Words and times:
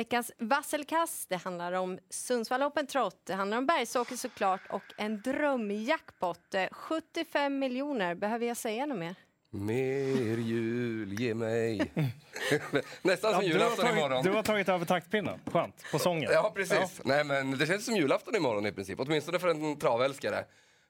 Veckans 0.00 0.32
vasselkast, 0.38 1.28
det 1.28 1.36
handlar 1.36 1.72
om 1.72 1.98
Sundsvall 2.10 2.62
Open 2.62 2.86
Trot, 2.86 3.16
det 3.24 3.34
handlar 3.34 3.58
om 3.58 3.66
Bergsåker 3.66 4.16
såklart 4.16 4.60
och 4.70 4.82
en 4.98 5.20
drömjackpot. 5.22 6.54
75 6.70 7.58
miljoner, 7.58 8.14
behöver 8.14 8.46
jag 8.46 8.56
säga 8.56 8.86
något 8.86 8.98
mer? 8.98 9.14
Mer 9.50 10.38
jul, 10.38 11.12
ge 11.20 11.34
mig. 11.34 11.92
Nästan 13.02 13.32
som 13.34 13.42
Ja, 13.42 13.48
julafton 13.48 13.84
tagit, 13.84 13.98
imorgon. 13.98 14.24
du 14.24 14.30
har 14.30 14.42
tagit 14.42 14.68
över 14.68 14.84
taktpinnen. 14.86 15.38
Skönt. 15.46 15.84
På 15.92 15.98
sången. 15.98 16.30
Ja, 16.32 16.52
precis. 16.54 17.00
Nej, 17.04 17.24
men 17.24 17.58
det 17.58 17.66
känns 17.66 17.84
som 17.84 17.94
julafton 17.96 18.36
imorgon 18.36 18.66
i 18.66 18.72
princip. 18.72 19.00
Åtminstone 19.00 19.38
för 19.38 19.48
en 19.48 19.78
travälskare. 19.78 20.44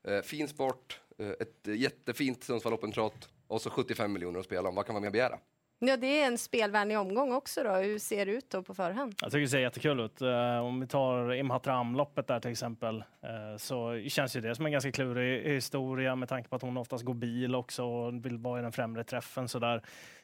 Eh, 0.09 0.21
fin 0.23 0.49
sport, 0.49 1.01
eh, 1.19 1.29
ett 1.29 1.67
jättefint 1.79 2.45
Sundsvall 2.45 2.75
Open 2.75 2.93
Trot 2.93 3.29
och 3.49 3.63
så 3.63 3.71
75 3.71 4.13
miljoner 4.13 4.41
att 4.41 4.47
spela 4.47 4.69
om. 4.69 4.75
Vad 4.75 4.87
kan 4.87 4.93
man 4.93 5.03
mer 5.03 5.11
begära? 5.11 5.39
Ja, 5.83 5.97
det 5.97 6.21
är 6.21 6.27
en 6.27 6.39
spelvänlig 6.39 6.99
omgång 6.99 7.33
också 7.33 7.63
då. 7.63 7.73
Hur 7.73 7.99
ser 7.99 8.27
det 8.27 8.33
ut 8.33 8.51
då 8.51 8.63
på 8.63 8.75
förhand? 8.75 9.15
Jag 9.23 9.33
tycker 9.33 9.41
det 9.41 9.49
ser 9.49 9.59
jättekul 9.59 10.01
ut. 10.01 10.23
Eh, 10.23 10.59
om 10.59 10.81
vi 10.81 10.87
tar 10.87 11.35
Imhatram-loppet 11.35 12.27
där 12.27 12.41
till 12.41 12.51
exempel 12.51 13.05
eh, 13.23 13.57
så 13.57 14.01
känns 14.09 14.37
ju 14.37 14.41
det 14.41 14.55
som 14.55 14.67
en 14.67 14.73
ganska 14.73 14.93
klurig 14.93 15.55
historia 15.55 16.17
med 16.17 16.29
tanke 16.29 16.49
på 16.49 16.57
att 16.57 16.63
hon 16.63 16.77
oftast 16.77 17.05
går 17.05 17.15
bil 17.15 17.55
också 17.55 17.85
och 17.85 18.27
vill 18.27 18.39
vara 18.39 18.59
i 18.59 18.63
den 18.63 18.73
främre 18.73 19.05
träffen. 19.05 19.49
Så 19.49 19.59
där. 19.59 19.83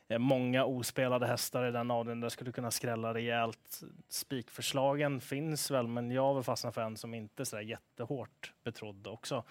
Eh, 0.09 0.19
många 0.19 0.65
ospelade 0.65 1.27
hästar 1.27 1.69
i 1.69 1.71
den 1.71 1.91
avdelningen 1.91 2.21
där 2.21 2.29
skulle 2.29 2.53
kunna 2.53 2.71
skrälla 2.71 3.15
rejält. 3.15 3.81
Spikförslagen 4.09 5.21
finns 5.21 5.71
väl, 5.71 5.87
men 5.87 6.11
jag 6.11 6.35
vill 6.35 6.45
fastna 6.45 6.73
för 6.73 6.81
en 6.81 6.97
som 6.97 7.15
inte 7.15 7.43
är 7.43 7.45
så 7.45 7.57
där 7.57 7.63
jättehårt 7.63 8.53
betrodd 8.65 9.07
också. 9.07 9.45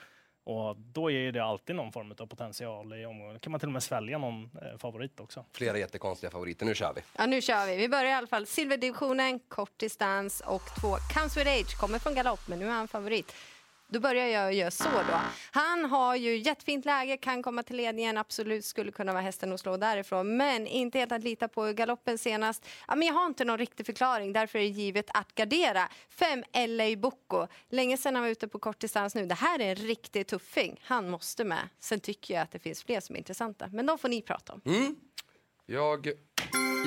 Och 0.45 0.75
då 0.77 1.09
ger 1.11 1.31
det 1.31 1.43
alltid 1.43 1.75
någon 1.75 1.91
form 1.91 2.11
av 2.19 2.25
potential 2.25 2.93
i 2.93 3.05
omgången. 3.05 3.39
kan 3.39 3.51
man 3.51 3.59
till 3.59 3.69
och 3.69 3.73
med 3.73 3.83
svälja 3.83 4.17
någon 4.17 4.43
eh, 4.43 4.77
favorit 4.77 5.19
också. 5.19 5.45
Flera 5.53 5.77
jättekonstiga 5.77 6.31
favoriter. 6.31 6.65
Nu 6.65 6.75
kör 6.75 6.93
vi. 6.95 7.01
Ja, 7.17 7.25
nu 7.25 7.41
kör 7.41 7.65
vi. 7.67 7.75
Vi 7.75 7.89
börjar 7.89 8.05
i 8.05 8.13
alla 8.13 8.27
fall 8.27 8.45
silverdivisionen, 8.45 9.39
kort 9.39 9.79
distans 9.79 10.41
och 10.45 10.61
två 10.81 10.95
Comes 11.13 11.37
with 11.37 11.49
Age 11.49 11.77
kommer 11.79 11.99
från 11.99 12.15
galopp, 12.15 12.47
men 12.47 12.59
nu 12.59 12.65
är 12.65 12.71
han 12.71 12.87
favorit. 12.87 13.35
Då 13.95 13.99
börjar 14.01 14.27
jag 14.27 14.53
göra 14.53 14.71
så 14.71 14.83
då. 14.83 15.19
Han 15.51 15.85
har 15.85 16.15
ju 16.15 16.37
jättefint 16.37 16.85
läge, 16.85 17.17
kan 17.17 17.43
komma 17.43 17.63
till 17.63 17.75
ledningen, 17.75 18.17
absolut 18.17 18.65
skulle 18.65 18.91
kunna 18.91 19.13
vara 19.13 19.21
hästen 19.21 19.53
att 19.53 19.59
slå 19.59 19.77
därifrån, 19.77 20.37
men 20.37 20.67
inte 20.67 20.99
helt 20.99 21.11
att 21.11 21.23
lita 21.23 21.47
på 21.47 21.73
galoppen 21.73 22.17
senast. 22.17 22.65
Ja, 22.87 22.95
men 22.95 23.07
jag 23.07 23.13
har 23.15 23.25
inte 23.25 23.45
någon 23.45 23.57
riktig 23.57 23.85
förklaring, 23.85 24.33
därför 24.33 24.59
är 24.59 24.63
det 24.63 24.69
givet 24.69 25.05
att 25.13 25.35
gardera. 25.35 25.89
5 26.09 26.43
LA 26.67 26.95
Bocco. 26.97 27.47
Länge 27.69 27.97
sedan 27.97 28.15
han 28.15 28.23
var 28.23 28.29
ute 28.29 28.47
på 28.47 28.59
kortdistans 28.59 29.15
nu. 29.15 29.25
Det 29.25 29.35
här 29.35 29.59
är 29.59 29.69
en 29.69 29.75
riktig 29.75 30.27
tuffing. 30.27 30.79
Han 30.83 31.09
måste 31.09 31.43
med. 31.43 31.69
Sen 31.79 31.99
tycker 31.99 32.33
jag 32.33 32.43
att 32.43 32.51
det 32.51 32.59
finns 32.59 32.83
fler 32.83 32.99
som 32.99 33.15
är 33.15 33.17
intressanta, 33.17 33.69
men 33.71 33.85
de 33.85 33.97
får 33.97 34.09
ni 34.09 34.21
prata 34.21 34.53
om. 34.53 34.61
Mm. 34.65 34.95
Jag 35.65 36.07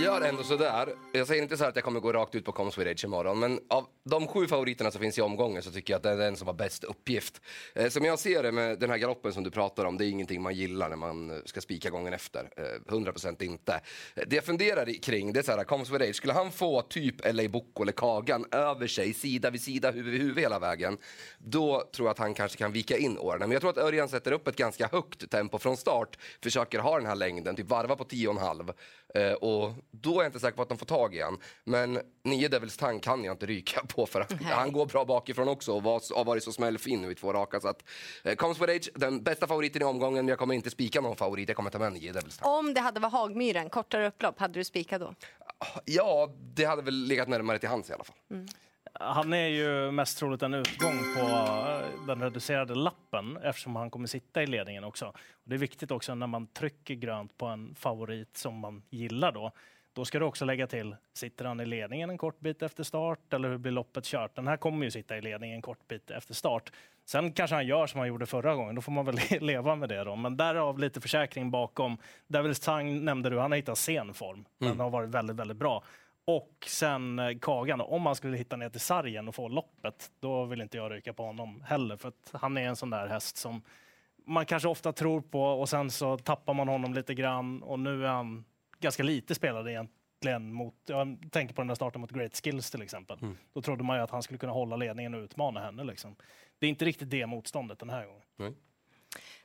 gör 0.03 0.21
ändå 0.21 0.43
sådär. 0.43 0.89
Jag 1.13 1.27
säger 1.27 1.43
inte 1.43 1.57
så 1.57 1.65
här 1.65 1.69
att 1.69 1.77
jag 1.77 1.85
kommer 1.85 2.01
gå 2.01 2.13
rakt 2.13 2.35
ut 2.35 2.45
på 2.45 2.53
Comes 2.53 2.79
with 2.79 3.05
imorgon, 3.05 3.39
men 3.39 3.61
av 3.69 3.87
de 4.05 4.27
sju 4.27 4.47
favoriterna 4.47 4.91
som 4.91 5.01
finns 5.01 5.19
i 5.19 5.23
omgången 5.23 5.63
så 5.63 5.71
tycker 5.71 5.93
jag 5.93 5.97
att 5.97 6.03
det 6.03 6.11
är 6.11 6.17
den 6.17 6.37
som 6.37 6.47
har 6.47 6.55
bäst 6.55 6.85
uppgift. 6.85 7.41
Eh, 7.75 7.89
som 7.89 8.05
jag 8.05 8.19
ser 8.19 8.43
det 8.43 8.53
med 8.53 8.79
den 8.79 8.91
här 8.91 8.99
galoppen 8.99 9.33
som 9.33 9.45
du 9.45 9.51
pratar 9.51 9.85
om, 9.85 9.99
det 9.99 10.05
är 10.05 10.09
ingenting 10.09 10.43
man 10.43 10.55
gillar 10.55 10.89
när 10.89 10.97
man 10.97 11.43
ska 11.45 11.61
spika 11.61 11.91
gången 11.91 12.13
efter. 12.13 12.51
Eh, 12.57 12.93
100% 12.93 13.43
inte. 13.43 13.81
Det 14.27 14.37
jag 14.37 14.45
funderar 14.45 15.03
kring, 15.03 15.33
det 15.33 15.41
är 15.41 15.45
så 15.45 15.53
här, 15.53 15.65
Comes 15.65 15.91
with 15.91 16.13
skulle 16.13 16.33
han 16.33 16.53
få 16.53 16.83
typ 16.83 17.35
LA 17.35 17.49
Bocco 17.49 17.83
eller 17.83 17.93
Kagan 17.93 18.45
över 18.51 18.87
sig, 18.87 19.15
sida 19.15 19.51
vid 19.51 19.63
sida, 19.63 19.91
huvud 19.91 20.13
vid 20.13 20.21
huvud 20.21 20.39
hela 20.39 20.59
vägen, 20.59 20.99
då 21.39 21.89
tror 21.95 22.09
jag 22.09 22.13
att 22.13 22.19
han 22.19 22.35
kanske 22.35 22.59
kan 22.59 22.73
vika 22.73 22.97
in 22.97 23.19
åren. 23.19 23.41
Men 23.41 23.51
jag 23.51 23.61
tror 23.61 23.71
att 23.71 23.79
Örjan 23.79 24.09
sätter 24.09 24.33
upp 24.33 24.49
ett 24.49 24.57
ganska 24.57 24.89
högt 24.93 25.31
tempo 25.31 25.59
från 25.59 25.77
start, 25.77 26.19
försöker 26.43 26.79
ha 26.79 26.97
den 26.97 27.07
här 27.07 27.17
längden, 27.17 27.57
typ 27.57 27.69
varva 27.69 27.97
på 27.97 28.05
10,5. 28.05 28.75
Eh, 29.15 29.33
och 29.33 29.58
då 29.91 30.11
är 30.19 30.23
jag 30.23 30.29
inte 30.29 30.41
säker 30.41 30.57
på 30.57 30.63
att 30.63 30.69
de 30.69 30.79
får 30.79 30.87
tag 30.87 31.15
i 31.15 31.21
han. 31.21 31.39
Men 31.65 32.01
nio 32.25 32.49
Devils 32.49 32.77
Tang 32.77 33.01
kan 33.01 33.25
jag 33.25 33.35
inte 33.35 33.47
ryka 33.47 33.81
på 33.89 34.07
för 34.07 34.21
att 34.21 34.43
han 34.43 34.73
går 34.73 34.87
bra 34.87 35.05
bakifrån 35.05 35.49
också 35.49 35.73
och 35.73 35.83
var, 35.83 36.17
har 36.17 36.25
varit 36.25 36.45
så 36.45 36.53
smällfin 36.53 37.03
nu 37.03 37.11
i 37.11 37.15
två 37.15 37.33
raka. 37.33 37.61
Så 37.61 37.69
att, 37.69 37.85
eh, 38.25 38.35
Comes 38.35 38.61
with 38.61 38.73
Age, 38.73 38.91
den 38.95 39.23
bästa 39.23 39.47
favoriten 39.47 39.83
i 39.83 39.85
omgången, 39.85 40.25
men 40.25 40.29
jag 40.29 40.39
kommer 40.39 40.55
inte 40.55 40.71
spika 40.71 41.01
någon 41.01 41.17
favorit, 41.17 41.49
jag 41.49 41.57
kommer 41.57 41.71
ta 41.71 41.79
med 41.79 41.93
nio 41.93 42.13
Devils 42.13 42.39
Tang. 42.39 42.53
Om 42.53 42.75
det 42.75 42.81
hade 42.81 43.01
varit 43.01 43.13
Hagmyren, 43.13 43.71
kortare 43.71 44.07
upplopp, 44.07 44.39
hade 44.39 44.55
du 44.55 44.65
spikat 44.65 45.01
då? 45.01 45.15
Ja, 45.85 46.33
det 46.55 46.65
hade 46.65 46.83
väl 46.83 47.07
legat 47.07 47.29
närmare 47.29 47.59
till 47.59 47.69
hands 47.69 47.91
i 47.91 47.93
alla 47.93 48.05
fall. 48.05 48.17
Han 49.01 49.33
är 49.33 49.49
ju 49.49 49.91
mest 49.91 50.19
troligt 50.19 50.43
en 50.43 50.55
utgång 50.55 51.15
på 51.15 51.21
den 52.09 52.23
reducerade 52.23 52.75
lappen 52.75 53.37
eftersom 53.37 53.77
han 53.77 53.91
kommer 53.91 54.07
sitta 54.07 54.43
i 54.43 54.47
ledningen 54.47 54.85
också. 54.85 55.07
Och 55.07 55.45
det 55.45 55.55
är 55.55 55.59
viktigt 55.59 55.91
också 55.91 56.15
när 56.15 56.27
man 56.27 56.47
trycker 56.47 56.95
grönt 56.95 57.39
på 57.39 57.47
en 57.47 57.75
favorit 57.75 58.37
som 58.37 58.59
man 58.59 58.83
gillar 58.91 59.33
då. 59.33 59.53
Då 59.93 60.05
ska 60.05 60.19
du 60.19 60.25
också 60.25 60.45
lägga 60.45 60.67
till, 60.67 60.97
sitter 61.13 61.45
han 61.45 61.61
i 61.61 61.67
ledningen 61.67 62.11
en 62.11 62.19
kort 62.19 62.41
bit 62.41 62.63
efter 62.63 62.85
start 62.85 63.33
eller 63.33 63.49
hur 63.49 63.59
blir 63.59 63.73
loppet 63.73 64.05
kört? 64.05 64.35
Den 64.35 64.47
här 64.47 64.57
kommer 64.57 64.85
ju 64.85 64.91
sitta 64.91 65.19
i 65.19 65.21
ledningen 65.21 65.57
en 65.57 65.63
kort 65.63 65.89
bit 65.89 66.11
efter 66.11 66.35
start. 66.35 66.73
Sen 67.05 67.33
kanske 67.33 67.55
han 67.55 67.67
gör 67.67 67.87
som 67.87 67.99
han 67.99 68.09
gjorde 68.09 68.27
förra 68.27 68.55
gången, 68.55 68.75
då 68.75 68.81
får 68.81 68.93
man 68.93 69.05
väl 69.05 69.19
leva 69.41 69.77
med 69.77 69.89
det 69.89 70.05
då. 70.05 70.17
Men 70.17 70.37
därav 70.37 70.79
lite 70.79 71.01
försäkring 71.01 71.51
bakom. 71.51 71.99
Devils 72.27 72.61
Tang 72.61 73.05
nämnde 73.05 73.31
du, 73.31 73.39
han 73.39 73.51
har 73.51 73.57
hittat 73.57 73.79
sen 73.79 74.15
form. 74.15 74.45
Den 74.59 74.81
har 74.81 74.91
varit 74.91 75.09
väldigt, 75.09 75.37
väldigt 75.37 75.57
bra. 75.57 75.83
Och 76.29 76.67
sen 76.67 77.19
eh, 77.19 77.39
Kagan, 77.39 77.81
om 77.81 78.03
man 78.03 78.15
skulle 78.15 78.37
hitta 78.37 78.57
ner 78.57 78.69
till 78.69 78.81
sargen 78.81 79.29
och 79.29 79.35
få 79.35 79.49
loppet, 79.49 80.11
då 80.21 80.45
vill 80.45 80.61
inte 80.61 80.77
jag 80.77 80.93
ryka 80.93 81.13
på 81.13 81.23
honom 81.23 81.63
heller. 81.67 81.97
För 81.97 82.09
att 82.09 82.31
han 82.33 82.57
är 82.57 82.63
en 82.63 82.77
sån 82.77 82.91
där 82.91 83.07
häst 83.07 83.37
som 83.37 83.63
man 84.27 84.47
kanske 84.47 84.69
ofta 84.69 84.93
tror 84.93 85.21
på 85.21 85.43
och 85.43 85.69
sen 85.69 85.91
så 85.91 86.19
tappar 86.19 86.55
man 86.55 86.69
honom 86.69 86.95
lite 86.95 87.15
grann 87.15 87.63
och 87.63 87.79
nu 87.79 88.05
är 88.05 88.09
han 88.09 88.45
ganska 88.81 89.03
lite 89.03 89.35
spelad 89.35 89.69
egentligen 89.69 90.53
mot, 90.53 90.75
jag 90.87 91.19
tänker 91.31 91.55
på 91.55 91.61
den 91.61 91.69
där 91.69 91.75
starten 91.75 92.01
mot 92.01 92.11
Great 92.11 92.41
Skills 92.45 92.71
till 92.71 92.83
exempel. 92.83 93.19
Då 93.53 93.63
trodde 93.63 93.85
man 93.85 93.97
ju 93.97 94.03
att 94.03 94.11
han 94.11 94.23
skulle 94.23 94.39
kunna 94.39 94.53
hålla 94.53 94.77
ledningen 94.77 95.15
och 95.15 95.21
utmana 95.21 95.61
henne 95.61 95.85
liksom. 95.85 96.17
Det 96.59 96.67
är 96.67 96.71
inte 96.71 96.85
riktigt 96.85 97.11
det 97.11 97.27
motståndet 97.27 97.79
den 97.79 97.91
här 97.91 98.07
gången. 98.07 98.23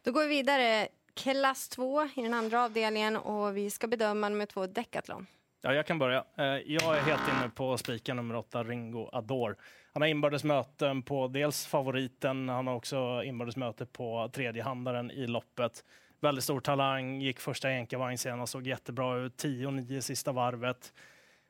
Då 0.04 0.12
går 0.12 0.22
vi 0.22 0.28
vidare. 0.28 0.88
Klass 1.14 1.70
2 1.70 2.04
i 2.04 2.22
den 2.22 2.34
andra 2.34 2.64
avdelningen 2.64 3.18
och 3.18 3.58
vi 3.58 3.70
ska 3.70 3.88
bedöma 3.88 4.30
nummer 4.30 4.46
två 4.46 4.68
Decathlon. 4.68 5.28
Ja, 5.66 5.74
jag 5.74 5.86
kan 5.86 6.00
börja. 6.00 6.24
Eh, 6.38 6.46
jag 6.46 6.98
är 6.98 7.02
helt 7.02 7.28
inne 7.28 7.50
på 7.56 7.78
spiken 7.78 8.16
nummer 8.16 8.36
åtta, 8.36 8.64
Ringo 8.64 9.10
Adore. 9.12 9.56
Han 9.94 10.02
har 10.02 10.08
inbördes 10.10 10.44
möten 10.44 11.02
på 11.04 11.28
dels 11.28 11.66
favoriten, 11.66 12.50
han 12.50 12.68
har 12.68 12.76
också 12.76 13.24
inbördes 13.24 13.58
möte 13.58 13.86
på 13.86 14.30
tredjehandaren 14.34 15.12
i 15.12 15.28
loppet. 15.28 15.86
Väldigt 16.22 16.44
stor 16.44 16.60
talang, 16.60 17.22
gick 17.22 17.40
första 17.40 17.68
enkavagn 17.68 18.18
senast, 18.18 18.52
såg 18.52 18.68
jättebra 18.68 19.18
ut. 19.18 19.44
10-9 19.44 20.02
sista 20.02 20.32
varvet. 20.32 20.94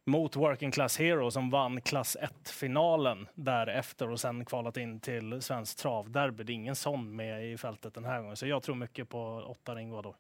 Mot 0.06 0.36
Working 0.36 0.72
Class 0.72 1.00
Hero 1.00 1.32
som 1.32 1.50
vann 1.50 1.82
klass 1.82 2.18
1-finalen 2.22 3.28
därefter 3.34 4.10
och 4.10 4.20
sen 4.20 4.46
kvalat 4.46 4.78
in 4.78 5.00
till 5.00 5.42
Svensk 5.42 5.78
Travderby. 5.78 6.44
Det 6.44 6.52
är 6.52 6.56
ingen 6.56 6.76
sån 6.76 7.16
med 7.16 7.52
i 7.52 7.58
fältet 7.58 7.94
den 7.94 8.06
här 8.06 8.22
gången, 8.22 8.36
så 8.36 8.48
jag 8.48 8.64
tror 8.64 8.76
mycket 8.76 9.10
på 9.10 9.44
åtta 9.48 9.76
Ringo 9.76 9.98
Adore. 9.98 10.16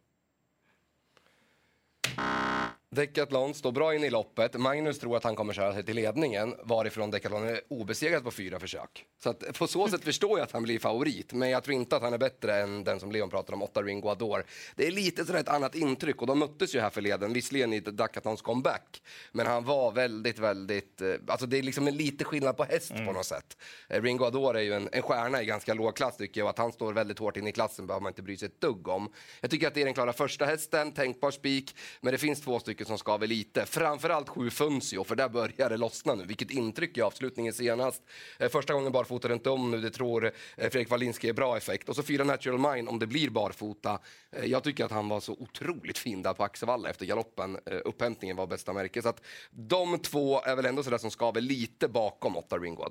Decathlon 2.93 3.53
står 3.53 3.71
bra 3.71 3.95
in 3.95 4.03
i 4.03 4.09
loppet. 4.09 4.59
Magnus 4.59 4.99
tror 4.99 5.17
att 5.17 5.23
han 5.23 5.35
kommer 5.35 5.53
köra 5.53 5.73
sig 5.73 5.83
till 5.83 5.95
ledningen 5.95 6.55
varifrån 6.63 7.11
Decathlon 7.11 7.47
är 7.47 7.61
obesegrad 7.67 8.23
på 8.23 8.31
fyra 8.31 8.59
försök. 8.59 9.05
Så 9.23 9.29
att 9.29 9.57
på 9.57 9.67
så 9.67 9.87
sätt 9.87 10.03
förstår 10.03 10.39
jag 10.39 10.45
att 10.45 10.51
han 10.51 10.63
blir 10.63 10.79
favorit. 10.79 11.33
Men 11.33 11.49
jag 11.49 11.63
tror 11.63 11.75
inte 11.75 11.95
att 11.95 12.01
han 12.01 12.13
är 12.13 12.17
bättre 12.17 12.61
än 12.61 12.83
den 12.83 12.99
som 12.99 13.11
Leon 13.11 13.29
pratar 13.29 13.53
om, 13.53 13.63
8 13.63 13.81
Ringo 13.81 14.09
Ador. 14.09 14.45
Det 14.75 14.87
är 14.87 14.91
lite 14.91 15.25
sådär 15.25 15.39
ett 15.39 15.49
annat 15.49 15.75
intryck 15.75 16.21
och 16.21 16.27
de 16.27 16.39
möttes 16.39 16.75
ju 16.75 16.79
här 16.79 16.89
förleden, 16.89 17.33
visserligen 17.33 17.73
i 17.73 17.79
Decathlons 17.79 18.41
comeback. 18.41 19.01
Men 19.31 19.47
han 19.47 19.65
var 19.65 19.91
väldigt, 19.91 20.39
väldigt, 20.39 21.01
eh, 21.01 21.13
alltså 21.27 21.45
det 21.45 21.57
är 21.57 21.63
liksom 21.63 21.87
en 21.87 21.97
lite 21.97 22.23
skillnad 22.23 22.57
på 22.57 22.63
häst 22.63 22.93
på 23.05 23.11
något 23.11 23.25
sätt. 23.25 23.57
Eh, 23.89 24.01
Ringo 24.01 24.25
Ador 24.25 24.57
är 24.57 24.61
ju 24.61 24.73
en, 24.73 24.89
en 24.91 25.01
stjärna 25.01 25.41
i 25.41 25.45
ganska 25.45 25.73
låg 25.73 25.95
klass 25.95 26.17
tycker 26.17 26.41
jag 26.41 26.45
och 26.45 26.49
att 26.49 26.57
han 26.57 26.71
står 26.71 26.93
väldigt 26.93 27.19
hårt 27.19 27.37
in 27.37 27.47
i 27.47 27.51
klassen 27.51 27.87
behöver 27.87 28.03
man 28.03 28.09
inte 28.09 28.21
bry 28.21 28.37
sig 28.37 28.45
ett 28.45 28.61
dugg 28.61 28.87
om. 28.87 29.11
Jag 29.41 29.51
tycker 29.51 29.67
att 29.67 29.73
det 29.73 29.81
är 29.81 29.85
den 29.85 29.93
klara 29.93 30.13
första 30.13 30.45
hästen, 30.45 30.91
tänkbar 30.91 31.31
spik, 31.31 31.75
men 32.01 32.11
det 32.11 32.17
finns 32.17 32.41
två 32.41 32.59
stycken 32.59 32.82
som 32.85 32.97
skaver 32.97 33.27
lite. 33.27 33.65
Framförallt 33.65 34.30
sju 34.30 34.50
Funzio, 34.50 35.03
för 35.03 35.15
där 35.15 35.30
börjar 35.30 35.69
det 35.69 35.77
lossna 35.77 36.15
nu. 36.15 36.25
Vilket 36.25 36.51
intryck 36.51 36.97
i 36.97 37.01
avslutningen 37.01 37.53
senast. 37.53 38.01
Eh, 38.39 38.50
första 38.50 38.74
gången 38.74 38.91
barfota 38.91 39.27
runt 39.27 39.47
om 39.47 39.71
nu, 39.71 39.81
det 39.81 39.89
tror 39.89 40.25
eh, 40.25 40.31
Fredrik 40.57 40.89
Wallinski 40.89 41.30
är 41.30 41.33
bra 41.33 41.57
effekt. 41.57 41.89
Och 41.89 41.95
så 41.95 42.03
fyra 42.03 42.24
Natural 42.24 42.75
Mind 42.75 42.89
om 42.89 43.00
det 43.00 43.07
blir 43.07 43.30
barfota. 43.30 44.00
Eh, 44.31 44.45
jag 44.45 44.63
tycker 44.63 44.85
att 44.85 44.91
han 44.91 45.09
var 45.09 45.19
så 45.19 45.33
otroligt 45.33 45.97
fin 45.97 46.21
där 46.21 46.33
på 46.33 46.44
Axevalla 46.44 46.89
efter 46.89 47.06
galoppen. 47.06 47.59
Upphämtningen 47.85 48.35
var 48.35 48.47
bästa 48.47 48.74
märke. 48.74 49.01
Så 49.01 49.09
att 49.09 49.21
de 49.51 50.00
två 50.00 50.41
är 50.41 50.56
väl 50.56 50.65
ändå 50.65 50.83
sådär 50.83 50.97
som 50.97 51.12
skaver 51.12 51.41
lite 51.41 51.88
bakom 51.88 52.38
åtta 52.38 52.57
Ringo 52.57 52.83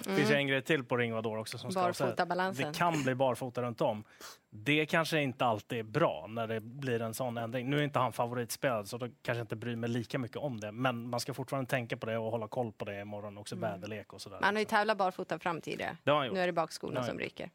Ador. 0.00 0.10
Det 0.10 0.16
finns 0.16 0.30
ju 0.30 0.34
en 0.34 0.46
grej 0.46 0.62
till 0.62 0.84
på 0.84 0.96
Ringo 0.96 1.38
också 1.40 1.58
som. 1.58 1.70
Barfotabalansen. 1.74 2.72
Det 2.72 2.78
kan 2.78 3.02
bli 3.02 3.14
barfota 3.14 3.62
runt 3.62 3.80
om. 3.80 4.04
Det 4.50 4.86
kanske 4.86 5.20
inte 5.20 5.44
alltid 5.44 5.78
är 5.78 5.82
bra 5.82 6.26
när 6.28 6.46
det 6.46 6.60
blir 6.60 7.02
en 7.02 7.14
sån 7.14 7.38
ändring. 7.38 7.70
Nu 7.70 7.78
är 7.78 7.82
inte 7.82 7.98
han 7.98 8.12
favoritspelad 8.12 8.88
så 8.88 8.98
då 8.98 9.06
kanske 9.06 9.38
jag 9.38 9.44
inte 9.44 9.56
bryr 9.56 9.76
mig 9.76 9.90
lika 9.90 10.18
mycket 10.18 10.36
om 10.36 10.60
det. 10.60 10.72
Men 10.72 11.08
man 11.08 11.20
ska 11.20 11.34
fortfarande 11.34 11.70
tänka 11.70 11.96
på 11.96 12.06
det 12.06 12.18
och 12.18 12.30
hålla 12.30 12.48
koll 12.48 12.72
på 12.72 12.84
det 12.84 13.00
imorgon 13.00 13.38
också, 13.38 13.56
väderlek 13.56 14.12
och 14.12 14.20
sådär. 14.20 14.38
Man 14.40 14.54
har 14.54 14.60
ju 14.60 14.64
tävlat 14.64 14.98
barfota 14.98 15.38
fram 15.38 15.60
tidigare. 15.60 15.96
Han. 16.04 16.28
Nu 16.28 16.40
är 16.40 16.46
det 16.46 16.52
bakskorna 16.52 17.00
han 17.00 17.08
som 17.08 17.18
ryker. 17.18 17.50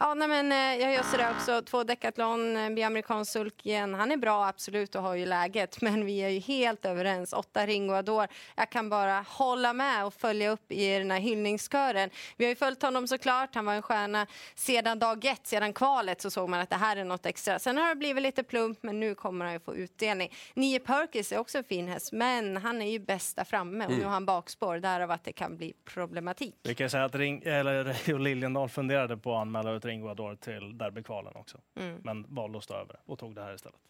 Ja, 0.00 0.14
nej, 0.14 0.28
men 0.28 0.52
eh, 0.52 0.82
jag 0.82 0.94
gör 0.94 1.02
sådär 1.02 1.30
också. 1.36 1.62
Två 1.62 1.84
Decathlon, 1.84 2.56
eh, 2.56 2.70
blir 2.70 2.84
amerikansk 2.84 3.32
sulk 3.32 3.66
igen. 3.66 3.94
Han 3.94 4.12
är 4.12 4.16
bra, 4.16 4.46
absolut, 4.46 4.94
och 4.94 5.02
har 5.02 5.14
ju 5.14 5.26
läget. 5.26 5.80
Men 5.88 6.06
vi 6.06 6.18
är 6.18 6.28
ju 6.28 6.40
helt 6.40 6.84
överens. 6.84 7.32
Åtta 7.32 7.66
Ringo 7.66 7.94
Ador. 7.94 8.28
Jag 8.56 8.70
kan 8.70 8.88
bara 8.88 9.24
hålla 9.28 9.72
med 9.72 10.04
och 10.06 10.14
följa 10.14 10.50
upp 10.50 10.72
i 10.72 10.98
den 10.98 11.10
här 11.10 11.20
hyllningskören. 11.20 12.10
Vi 12.36 12.44
har 12.44 12.48
ju 12.48 12.56
följt 12.56 12.82
honom 12.82 13.08
såklart. 13.08 13.54
Han 13.54 13.64
var 13.64 13.74
en 13.74 13.82
stjärna 13.82 14.26
sedan 14.54 14.98
dag 14.98 15.24
ett, 15.24 15.46
sedan 15.46 15.72
kvalet 15.72 16.20
så 16.20 16.30
såg 16.30 16.48
man 16.48 16.60
att 16.60 16.70
det 16.70 16.76
här 16.76 16.96
är 16.96 17.04
något 17.04 17.26
extra. 17.26 17.58
Sen 17.58 17.76
har 17.76 17.88
det 17.88 17.94
blivit 17.94 18.22
lite 18.22 18.42
plump, 18.42 18.78
men 18.82 19.00
nu 19.00 19.14
kommer 19.14 19.44
han 19.44 19.54
ju 19.54 19.60
få 19.60 19.74
utdelning. 19.74 20.32
Nio 20.54 20.80
Perkis 20.80 21.32
är 21.32 21.38
också 21.38 21.58
en 21.58 21.64
fin 21.64 21.88
häst, 21.88 22.12
men 22.12 22.56
han 22.56 22.82
är 22.82 22.90
ju 22.90 22.98
bäst 22.98 23.36
där 23.36 23.44
framme 23.44 23.86
och 23.86 23.92
nu 23.92 24.04
har 24.04 24.10
han 24.10 24.26
bakspår. 24.26 24.78
Därav 24.78 25.10
att 25.10 25.24
det 25.24 25.32
kan 25.32 25.56
bli 25.56 25.72
problematik. 25.84 26.54
Vi 26.62 26.74
kan 26.74 26.90
säga 26.90 27.04
att 27.04 27.14
Ring, 27.14 27.42
eller 27.44 28.18
Liljendahl 28.18 28.68
funderade 28.68 29.16
på 29.16 29.34
att 29.34 29.47
anmäla 29.48 29.72
ut 29.72 29.84
Ringo 29.84 30.08
Ador 30.08 30.36
till 30.36 30.78
derbykvalen 30.78 31.36
också. 31.36 31.58
Mm. 31.74 32.00
Men 32.04 32.34
valde 32.34 32.58
att 32.58 32.64
stå 32.64 32.74
över 32.74 33.00
och 33.04 33.18
tog 33.18 33.34
det 33.34 33.42
här 33.42 33.54
istället. 33.54 33.80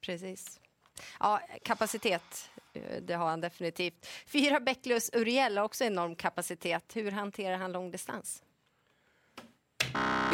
Precis. 0.00 0.60
Ja, 1.20 1.40
kapacitet, 1.62 2.50
eh, 2.72 3.02
det 3.02 3.14
har 3.14 3.26
han 3.26 3.40
definitivt. 3.40 4.06
Fyra 4.26 4.60
Bäcklös 4.60 5.10
Uriel 5.14 5.58
har 5.58 5.64
också 5.64 5.84
enorm 5.84 6.16
kapacitet. 6.16 6.96
Hur 6.96 7.10
hanterar 7.10 7.56
han 7.56 7.72
långdistans? 7.72 8.42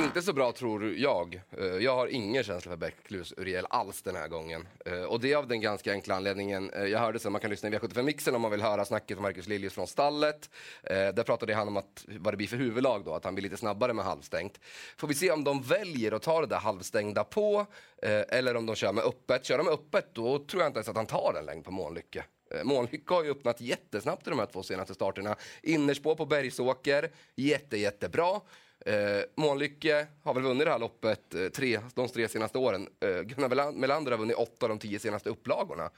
Inte 0.05 0.23
så 0.23 0.33
bra 0.33 0.53
tror 0.53 0.95
jag. 0.95 1.43
Eh, 1.59 1.67
jag 1.67 1.95
har 1.95 2.07
ingen 2.07 2.45
känsla 2.45 2.71
för 2.71 2.77
Bäcklus 2.77 3.35
Uriel 3.37 3.67
alls 3.71 4.03
den 4.03 4.17
här 4.17 4.29
gången. 4.29 4.69
Eh, 4.87 5.03
och 5.03 5.21
det 5.21 5.33
är 5.33 5.37
av 5.37 5.49
den 5.49 5.61
ganska 5.61 5.93
enkla 5.93 6.15
anledningen. 6.15 6.71
Eh, 6.71 6.85
jag 6.85 6.99
hörde 6.99 7.19
sen 7.19 7.33
man 7.33 7.41
kan 7.41 7.51
lyssna 7.51 7.69
i 7.69 7.73
V75-mixen 7.73 8.35
om 8.35 8.43
man 8.43 8.51
vill 8.51 8.61
höra 8.61 8.85
snacket 8.85 9.17
från 9.17 9.23
Marcus 9.23 9.49
Liljus 9.49 9.73
från 9.73 9.87
stallet. 9.87 10.51
Där 10.83 11.23
pratade 11.23 11.55
han 11.55 11.69
om 11.69 11.77
att, 11.77 12.05
vad 12.19 12.33
det 12.33 12.37
blir 12.37 12.47
för 12.47 12.57
huvudlag 12.57 13.05
då, 13.05 13.15
att 13.15 13.25
han 13.25 13.35
blir 13.35 13.43
lite 13.43 13.57
snabbare 13.57 13.93
med 13.93 14.05
halvstängt. 14.05 14.61
Får 14.97 15.09
vi 15.09 15.15
se 15.15 15.31
om 15.31 15.45
de 15.45 15.63
väljer 15.63 16.13
att 16.13 16.23
ta 16.23 16.41
det 16.41 16.47
där 16.47 16.59
halvstängda 16.59 17.25
på 17.25 17.67
eller 18.03 18.57
om 18.57 18.67
de 18.67 18.77
kör 18.77 18.93
med 18.93 19.05
öppet. 19.05 19.45
Kör 19.45 19.59
de 19.59 19.65
med 19.65 19.75
öppet 19.75 20.07
då 20.13 20.39
tror 20.39 20.63
jag 20.63 20.69
inte 20.69 20.79
ens 20.79 20.89
att 20.89 20.97
han 20.97 21.07
tar 21.07 21.35
en 21.39 21.45
längd 21.47 21.65
på 21.65 21.71
Månlycke. 21.71 22.25
Månlycke 22.65 23.15
har 23.15 23.25
ju 23.25 23.31
öppnat 23.31 23.61
jättesnabbt 23.61 24.27
i 24.27 24.31
de 24.31 24.39
här 24.39 24.47
två 24.47 24.63
senaste 24.63 24.95
starterna. 24.95 25.37
Innerspår 25.63 26.15
på 26.15 26.27
Bergsåker, 26.27 27.11
jätte, 27.37 27.77
jättebra. 27.77 28.41
Eh, 28.87 28.95
Månlycke 29.37 30.07
har 30.23 30.35
väl 30.35 30.43
vunnit 30.43 30.65
det 30.65 30.71
här 30.73 30.79
loppet 30.79 31.35
eh, 31.35 31.49
tre, 31.49 31.81
de 31.95 32.09
tre 32.09 32.29
senaste 32.29 32.59
åren. 32.59 32.89
Eh, 33.01 33.21
Gunnar 33.23 33.49
Melan- 33.49 33.75
Melander 33.75 34.11
har 34.13 34.19
vunnit 34.19 34.37
åtta 34.37 34.67
av 34.67 34.69
de 34.69 34.79
tio 34.79 34.99
senaste 34.99 35.31
upplagorna. 35.31 35.91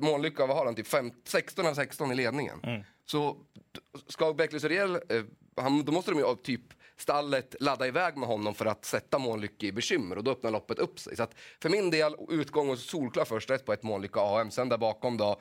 Månlycke, 0.00 0.46
vad 0.46 0.56
har 0.56 0.64
han? 0.66 0.74
Typ 0.74 0.86
fem, 0.86 1.10
16 1.24 1.66
av 1.66 1.74
16 1.74 2.12
i 2.12 2.14
ledningen. 2.14 2.60
Så 3.04 3.32
d- 3.72 3.80
ska 4.06 4.32
Bäcklös 4.32 4.64
Uriel, 4.64 4.94
eh, 4.94 5.22
han, 5.56 5.84
då 5.84 5.92
måste 5.92 6.10
de 6.10 6.18
ju 6.18 6.36
typ 6.36 6.60
stallet 6.96 7.54
ladda 7.60 7.86
iväg 7.86 8.16
med 8.16 8.28
honom 8.28 8.54
för 8.54 8.66
att 8.66 8.84
sätta 8.84 9.18
Månlycke 9.18 9.66
i 9.66 9.72
bekymmer 9.72 10.18
och 10.18 10.24
då 10.24 10.30
öppnar 10.30 10.50
loppet 10.50 10.78
upp 10.78 10.98
sig. 10.98 11.16
Så 11.16 11.22
att 11.22 11.34
för 11.62 11.68
min 11.68 11.90
del, 11.90 12.14
utgång 12.28 12.70
och 12.70 12.78
solklar 12.78 13.24
första 13.24 13.54
häst 13.54 13.64
på 13.64 13.72
ett 13.72 13.82
Månlycke 13.82 14.20
AM. 14.20 14.50
Sen 14.50 14.68
där 14.68 14.78
bakom 14.78 15.16
då, 15.16 15.40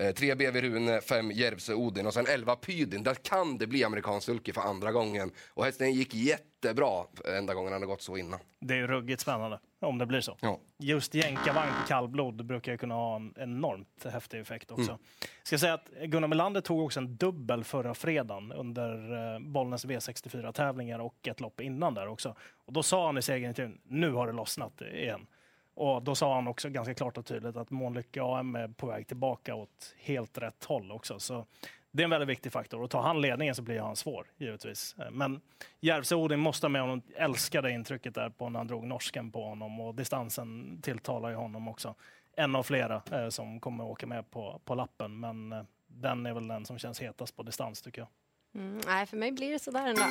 eh, 0.00 0.14
tre 0.14 0.34
BV 0.34 0.60
Rune, 0.60 1.00
fem 1.00 1.30
Järvsö 1.30 1.74
Odin 1.74 2.06
och 2.06 2.14
sen 2.14 2.26
11 2.28 2.56
Pydin. 2.56 3.02
Där 3.02 3.14
kan 3.14 3.58
det 3.58 3.66
bli 3.66 3.84
amerikansk 3.84 4.26
sulky 4.26 4.52
för 4.52 4.60
andra 4.60 4.92
gången. 4.92 5.30
Och 5.48 5.64
hästen 5.64 5.92
gick 5.92 6.14
jättebra 6.14 7.04
enda 7.38 7.54
gången 7.54 7.72
han 7.72 7.82
har 7.82 7.86
gått 7.86 8.02
så 8.02 8.16
innan. 8.16 8.40
Det 8.60 8.74
är 8.74 8.78
ju 8.78 8.86
ruggigt 8.86 9.20
spännande 9.20 9.58
om 9.80 9.98
det 9.98 10.06
blir 10.06 10.20
så. 10.20 10.36
Ja. 10.40 10.60
Just 10.78 11.14
jänkarvagn 11.14 11.72
på 11.80 11.88
kallblod 11.88 12.46
brukar 12.46 12.72
ju 12.72 12.78
kunna 12.78 12.94
ha 12.94 13.16
en 13.16 13.34
enormt 13.36 14.04
häftig 14.04 14.40
effekt 14.40 14.70
också. 14.70 14.90
Mm. 14.90 15.02
Ska 15.42 15.58
säga 15.58 15.74
att 15.74 15.88
Gunnar 16.04 16.28
Melander 16.28 16.60
tog 16.60 16.84
också 16.84 17.00
en 17.00 17.16
dubbel 17.16 17.64
förra 17.64 17.94
fredagen 17.94 18.52
under 18.52 19.12
eh, 19.34 19.40
Bollnäs 19.40 19.86
V64-tävlingar 19.86 20.98
och 20.98 21.28
ett 21.28 21.40
lopp 21.40 21.60
innan 21.60 21.94
där 21.94 22.08
också. 22.08 22.34
Och 22.54 22.72
då 22.72 22.82
sa 22.82 23.06
han 23.06 23.18
i 23.18 23.22
segerintervjun, 23.22 23.80
nu 23.84 24.12
har 24.12 24.26
det 24.26 24.32
lossnat 24.32 24.80
igen. 24.80 25.26
Och 25.74 26.02
då 26.02 26.14
sa 26.14 26.34
han 26.34 26.48
också 26.48 26.68
ganska 26.68 26.94
klart 26.94 27.18
och 27.18 27.26
tydligt 27.26 27.56
att 27.56 27.70
Månlycke 27.70 28.22
AM 28.22 28.56
är 28.56 28.68
på 28.68 28.86
väg 28.86 29.06
tillbaka 29.06 29.54
åt 29.54 29.94
helt 29.98 30.38
rätt 30.38 30.64
håll 30.64 30.92
också. 30.92 31.18
Så 31.18 31.46
det 31.90 32.02
är 32.02 32.04
en 32.04 32.10
väldigt 32.10 32.28
viktig 32.28 32.52
faktor. 32.52 32.82
Och 32.82 32.90
tar 32.90 33.02
han 33.02 33.20
ledningen 33.20 33.54
så 33.54 33.62
blir 33.62 33.80
han 33.80 33.96
svår, 33.96 34.26
givetvis. 34.36 34.96
Men 35.10 35.40
Järvsö 35.80 36.14
Odin 36.14 36.40
måste 36.40 36.66
ha 36.66 36.68
med 36.68 36.80
honom. 36.80 37.02
Älskade 37.16 37.70
intrycket 37.70 38.14
där 38.14 38.28
på 38.30 38.48
när 38.48 38.60
han 38.60 38.66
drog 38.66 38.84
norsken 38.86 39.30
på 39.30 39.44
honom 39.44 39.80
och 39.80 39.94
distansen 39.94 40.78
tilltalar 40.82 41.28
ju 41.28 41.34
honom 41.34 41.68
också. 41.68 41.94
En 42.36 42.56
av 42.56 42.62
flera 42.62 43.02
eh, 43.12 43.28
som 43.28 43.60
kommer 43.60 43.84
åka 43.84 44.06
med 44.06 44.30
på, 44.30 44.60
på 44.64 44.74
lappen, 44.74 45.20
men 45.20 45.52
eh, 45.52 45.62
den 45.86 46.26
är 46.26 46.32
väl 46.34 46.48
den 46.48 46.66
som 46.66 46.78
känns 46.78 47.02
hetast 47.02 47.36
på 47.36 47.42
distans 47.42 47.82
tycker 47.82 48.00
jag. 48.00 48.08
Mm, 48.54 48.80
nej, 48.86 49.06
för 49.06 49.16
mig 49.16 49.32
blir 49.32 49.52
det 49.52 49.58
sådär 49.58 49.86
ändå. 49.86 50.02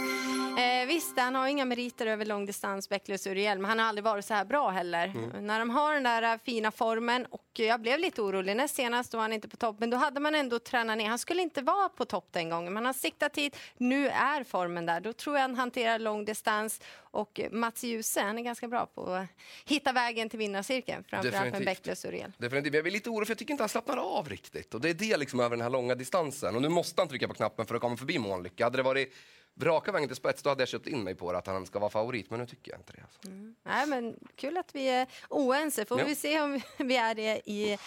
Eh, 0.61 0.87
visst, 0.87 1.19
han 1.19 1.35
har 1.35 1.47
inga 1.47 1.65
meriter 1.65 2.07
över 2.07 2.25
långdistans, 2.25 2.89
Bäcklös 2.89 3.27
Uriel, 3.27 3.59
men 3.59 3.69
han 3.69 3.79
har 3.79 3.85
aldrig 3.85 4.03
varit 4.03 4.25
så 4.25 4.33
här 4.33 4.45
bra 4.45 4.69
heller. 4.69 5.13
När 5.41 5.59
de 5.59 5.69
har 5.69 5.93
den 5.93 6.03
där 6.03 6.33
eh, 6.33 6.39
fina 6.45 6.71
formen, 6.71 7.25
och 7.25 7.45
jag 7.53 7.81
blev 7.81 7.99
lite 7.99 8.21
orolig 8.21 8.55
näst 8.55 8.75
senast, 8.75 9.13
var 9.13 9.21
han 9.21 9.33
inte 9.33 9.47
på 9.47 9.57
topp, 9.57 9.75
men 9.79 9.89
då 9.89 9.97
hade 9.97 10.19
man 10.19 10.35
ändå 10.35 10.59
tränat 10.59 10.97
ner. 10.97 11.09
Han 11.09 11.19
skulle 11.19 11.41
inte 11.41 11.61
vara 11.61 11.89
på 11.89 12.05
topp 12.05 12.27
den 12.31 12.49
gången, 12.49 12.73
men 12.73 12.75
han 12.75 12.85
har 12.85 12.93
siktat 12.93 13.37
hit. 13.37 13.57
Nu 13.77 14.07
är 14.07 14.43
formen 14.43 14.85
där. 14.85 14.99
Då 14.99 15.13
tror 15.13 15.35
jag 15.35 15.41
han 15.41 15.55
hanterar 15.55 15.99
långdistans. 15.99 16.81
Och 17.13 17.39
Mats 17.51 17.83
Djuse, 17.83 18.21
han 18.21 18.37
är 18.37 18.41
ganska 18.41 18.67
bra 18.67 18.85
på 18.85 19.05
att 19.13 19.25
hitta 19.65 19.91
vägen 19.93 20.29
till 20.29 20.39
vinnarcirkeln, 20.39 21.03
framförallt 21.03 21.51
med. 21.51 21.65
Bäcklös 21.65 22.05
Uriel. 22.05 22.31
Definitivt. 22.37 22.73
Jag 22.73 22.83
blir 22.83 22.91
lite 22.93 23.09
orolig 23.09 23.27
för 23.27 23.31
jag 23.31 23.37
tycker 23.39 23.51
inte 23.53 23.63
han 23.63 23.69
slappnar 23.69 23.97
av 23.97 24.29
riktigt. 24.29 24.73
Och 24.73 24.81
det 24.81 24.89
är 24.89 24.93
det 24.93 25.17
liksom 25.17 25.39
över 25.39 25.49
den 25.49 25.61
här 25.61 25.69
långa 25.69 25.95
distansen. 25.95 26.55
Och 26.55 26.61
nu 26.61 26.69
måste 26.69 27.01
han 27.01 27.07
trycka 27.07 27.27
på 27.27 27.33
knappen 27.33 27.65
för 27.65 27.75
att 27.75 27.81
komma 27.81 27.97
förbi 27.97 28.19
Månlycke. 28.19 28.63
Hade 28.63 28.77
det 28.77 28.83
varit 28.83 29.13
raka 29.61 29.91
vägen 29.91 30.09
till 30.09 30.15
spets 30.15 30.43
då 30.43 30.49
hade 30.49 30.61
jag 30.61 30.69
köpt 30.69 30.87
in 30.87 31.03
mig 31.03 31.15
på 31.15 31.31
det, 31.31 31.37
att 31.37 31.47
han 31.47 31.65
ska 31.65 31.79
vara 31.79 31.89
favorit. 31.89 32.29
Men 32.29 32.39
nu 32.39 32.45
tycker 32.45 32.71
jag 32.71 32.79
inte 32.79 32.93
det. 32.93 33.01
Alltså. 33.03 33.19
Nej, 33.63 33.87
men 33.87 34.15
kul 34.35 34.57
att 34.57 34.75
vi 34.75 34.89
är 34.89 35.07
oense. 35.29 35.85
Får 35.85 35.99
Ja. 35.99 36.05
vi 36.05 36.15
se 36.15 36.41
om 36.41 36.61
vi 36.77 36.95
är 36.97 37.15
det 37.15 37.41
i 37.49 37.77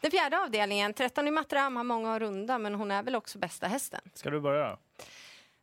den 0.00 0.10
fjärde 0.10 0.38
avdelningen. 0.40 0.94
13 0.94 1.28
i 1.28 1.30
Matram 1.30 1.76
har 1.76 1.84
många 1.84 2.14
att 2.14 2.20
runda, 2.20 2.58
men 2.58 2.74
hon 2.74 2.90
är 2.90 3.02
väl 3.02 3.14
också 3.16 3.38
bästa 3.38 3.66
hästen. 3.66 4.00
Ska 4.14 4.30
du 4.30 4.40
börja? 4.40 4.78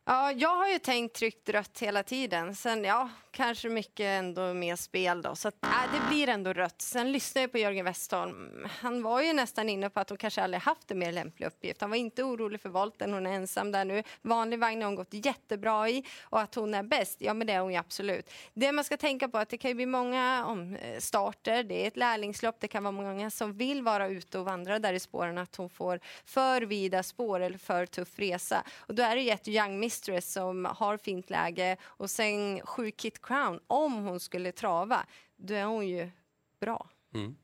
Ja, 0.06 0.32
jag 0.32 0.56
har 0.56 0.68
ju 0.68 0.78
tänkt 0.78 1.16
tryckt 1.16 1.48
rött 1.48 1.78
hela 1.78 2.02
tiden. 2.02 2.54
Sen, 2.54 2.84
ja, 2.84 3.10
kanske 3.30 3.68
mycket 3.68 4.04
ändå 4.04 4.54
mer 4.54 4.76
spel 4.76 5.22
då. 5.22 5.34
Så 5.34 5.48
att, 5.48 5.64
äh, 5.64 5.68
det 5.92 6.08
blir 6.08 6.28
ändå 6.28 6.52
rött. 6.52 6.80
Sen 6.82 7.12
lyssnade 7.12 7.42
jag 7.42 7.52
på 7.52 7.58
Jörgen 7.58 7.84
Westholm. 7.84 8.68
Han 8.80 9.02
var 9.02 9.22
ju 9.22 9.32
nästan 9.32 9.68
inne 9.68 9.90
på 9.90 10.00
att 10.00 10.08
hon 10.08 10.18
kanske 10.18 10.42
aldrig 10.42 10.62
haft 10.62 10.90
en 10.90 10.98
mer 10.98 11.12
lämplig 11.12 11.46
uppgift. 11.46 11.80
Han 11.80 11.90
var 11.90 11.96
inte 11.96 12.22
orolig 12.22 12.60
för 12.60 12.68
volten. 12.68 13.12
Hon 13.12 13.26
är 13.26 13.32
ensam 13.32 13.72
där 13.72 13.84
nu. 13.84 14.02
Vanlig 14.22 14.58
vagn 14.58 14.82
har 14.82 14.86
hon 14.86 14.94
gått 14.94 15.14
jättebra 15.14 15.88
i. 15.88 16.04
Och 16.22 16.40
att 16.40 16.54
hon 16.54 16.74
är 16.74 16.82
bäst, 16.82 17.16
ja 17.20 17.34
men 17.34 17.46
det 17.46 17.52
är 17.52 17.60
hon 17.60 17.72
ju 17.72 17.78
absolut. 17.78 18.30
Det 18.54 18.72
man 18.72 18.84
ska 18.84 18.96
tänka 18.96 19.28
på 19.28 19.38
är 19.38 19.42
att 19.42 19.48
det 19.48 19.58
kan 19.58 19.70
ju 19.70 19.74
bli 19.74 19.86
många 19.86 20.44
om, 20.46 20.76
eh, 20.76 20.98
starter. 20.98 21.62
Det 21.62 21.82
är 21.82 21.86
ett 21.86 21.96
lärlingslopp. 21.96 22.56
Det 22.60 22.68
kan 22.68 22.84
vara 22.84 22.92
många 22.92 23.30
som 23.30 23.52
vill 23.52 23.82
vara 23.82 24.08
ute 24.08 24.38
och 24.38 24.44
vandra 24.44 24.78
där 24.78 24.92
i 24.92 25.00
spåren. 25.00 25.38
Att 25.38 25.56
hon 25.56 25.70
får 25.70 26.00
för 26.24 26.62
vida 26.62 27.02
spår 27.02 27.40
eller 27.40 27.58
för 27.58 27.86
tuff 27.86 28.18
resa. 28.18 28.64
Och 28.76 28.94
då 28.94 29.02
är 29.02 29.16
det 29.16 29.22
ju 29.22 29.30
ett 29.30 29.48
Young 29.48 29.78
Mistress 29.94 30.32
som 30.32 30.64
har 30.64 30.96
fint 30.96 31.30
läge. 31.30 31.76
Och 31.82 32.10
sen 32.10 32.60
sju 32.60 32.90
Kit 32.90 33.22
Crown. 33.22 33.60
Om 33.66 33.94
hon 33.94 34.20
skulle 34.20 34.52
trava, 34.52 35.06
då 35.36 35.54
är 35.54 35.64
hon 35.64 35.88
ju 35.88 36.10
bra. 36.60 36.88
Mm. 37.14 37.36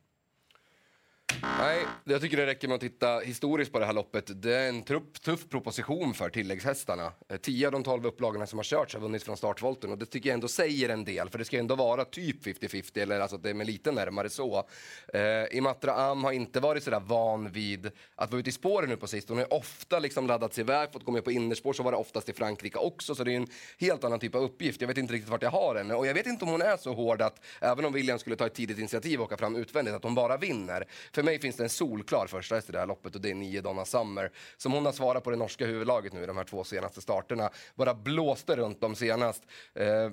Nej, 1.43 1.87
jag 2.05 2.21
tycker 2.21 2.37
det 2.37 2.47
räcker 2.47 2.69
med 2.69 2.75
att 2.75 2.81
titta 2.81 3.19
historiskt 3.19 3.73
på 3.73 3.79
det 3.79 3.87
här 3.87 3.93
loppet. 3.93 4.43
Det 4.43 4.55
är 4.55 4.69
en 4.69 4.83
trupp, 4.83 5.23
tuff 5.23 5.49
proposition 5.49 6.15
för 6.15 6.31
tilläggshästarna. 6.31 7.13
Eh, 7.29 7.37
Tio 7.37 7.67
av 7.67 7.73
de 7.73 7.83
tolv 7.83 8.07
upplagorna 8.07 8.47
som 8.47 8.59
har 8.59 8.65
körts 8.65 8.95
har 8.95 9.01
vunnit 9.01 9.23
från 9.23 9.37
startvolten 9.37 9.91
och 9.91 9.99
det 9.99 10.07
tycker 10.07 10.29
jag 10.29 10.35
ändå 10.35 10.49
säger 10.49 10.89
en 10.89 11.05
del 11.05 11.31
för 11.31 11.39
det 11.39 11.45
ska 11.45 11.59
ändå 11.59 11.75
vara 11.75 12.05
typ 12.05 12.47
50-50 12.47 12.99
eller 13.03 13.21
alltså 13.21 13.37
att 13.37 13.43
det 13.43 13.51
är 13.51 13.55
med 13.55 13.67
lite 13.67 13.93
närmare 13.93 14.31
så. 14.31 14.69
Eh, 15.15 15.57
Imatra 15.57 15.93
Am 15.95 16.25
har 16.25 16.33
inte 16.33 16.61
varit 16.61 16.83
sådär 16.83 17.01
van 17.01 17.53
vid 17.53 17.91
att 18.15 18.31
vara 18.31 18.41
ute 18.41 18.49
i 18.49 18.53
spåren 18.53 18.89
nu 18.89 18.97
på 18.97 19.07
sistone. 19.07 19.41
Hon 19.41 19.47
har 19.51 19.59
ofta 19.59 19.99
liksom 19.99 20.27
laddats 20.27 20.59
iväg, 20.59 20.93
fått 20.93 21.05
gå 21.05 21.13
med 21.13 21.25
på 21.25 21.33
innerspår, 21.33 21.73
så 21.73 21.83
var 21.83 21.93
det 21.93 21.99
oftast 21.99 22.29
i 22.29 22.33
Frankrike 22.33 22.79
också 22.79 23.15
så 23.15 23.25
det 23.25 23.33
är 23.33 23.37
en 23.37 23.49
helt 23.79 24.05
annan 24.05 24.19
typ 24.19 24.35
av 24.35 24.43
uppgift. 24.43 24.81
Jag 24.81 24.89
vet 24.89 24.99
inte 24.99 25.15
riktigt 25.15 25.31
vart 25.31 25.43
jag 25.43 25.51
har 25.51 25.75
henne 25.75 25.95
och 25.95 26.07
jag 26.07 26.15
vet 26.15 26.27
inte 26.27 26.45
om 26.45 26.51
hon 26.51 26.63
är 26.63 26.77
så 26.77 26.95
hård 26.95 27.23
att 27.23 27.45
även 27.61 27.85
om 27.85 27.93
William 27.93 28.19
skulle 28.19 28.37
ta 28.37 28.47
ett 28.47 28.55
tidigt 28.55 28.79
initiativ 28.79 29.21
och 29.21 29.27
åka 29.27 29.37
fram 29.37 29.57
utvändigt 29.57 29.95
att 29.95 30.03
hon 30.03 30.15
bara 30.15 30.37
vinner. 30.37 30.85
För 31.13 31.23
mig 31.31 31.41
finns 31.41 31.57
det 31.57 31.63
en 31.63 31.69
solklar 31.69 32.27
första 32.27 32.55
häst 32.55 32.69
i 32.69 32.73
det 32.73 32.79
här 32.79 32.87
loppet 32.87 33.15
och 33.15 33.21
det 33.21 33.31
är 33.31 33.35
nio 33.35 33.61
Donna 33.61 33.85
Summer. 33.85 34.33
Som 34.57 34.73
hon 34.73 34.85
har 34.85 34.93
svarat 34.93 35.25
på 35.25 35.31
det 35.31 35.37
norska 35.37 35.67
huvudlaget 35.67 36.13
nu 36.13 36.23
i 36.23 36.27
de 36.27 36.37
här 36.37 36.45
två 36.45 36.65
senaste 36.65 37.01
starterna. 37.01 37.51
Bara 37.75 37.95
blåste 37.95 38.57
runt 38.57 38.81
dem 38.81 38.95
senast. 38.95 39.43
Eh, 39.75 40.11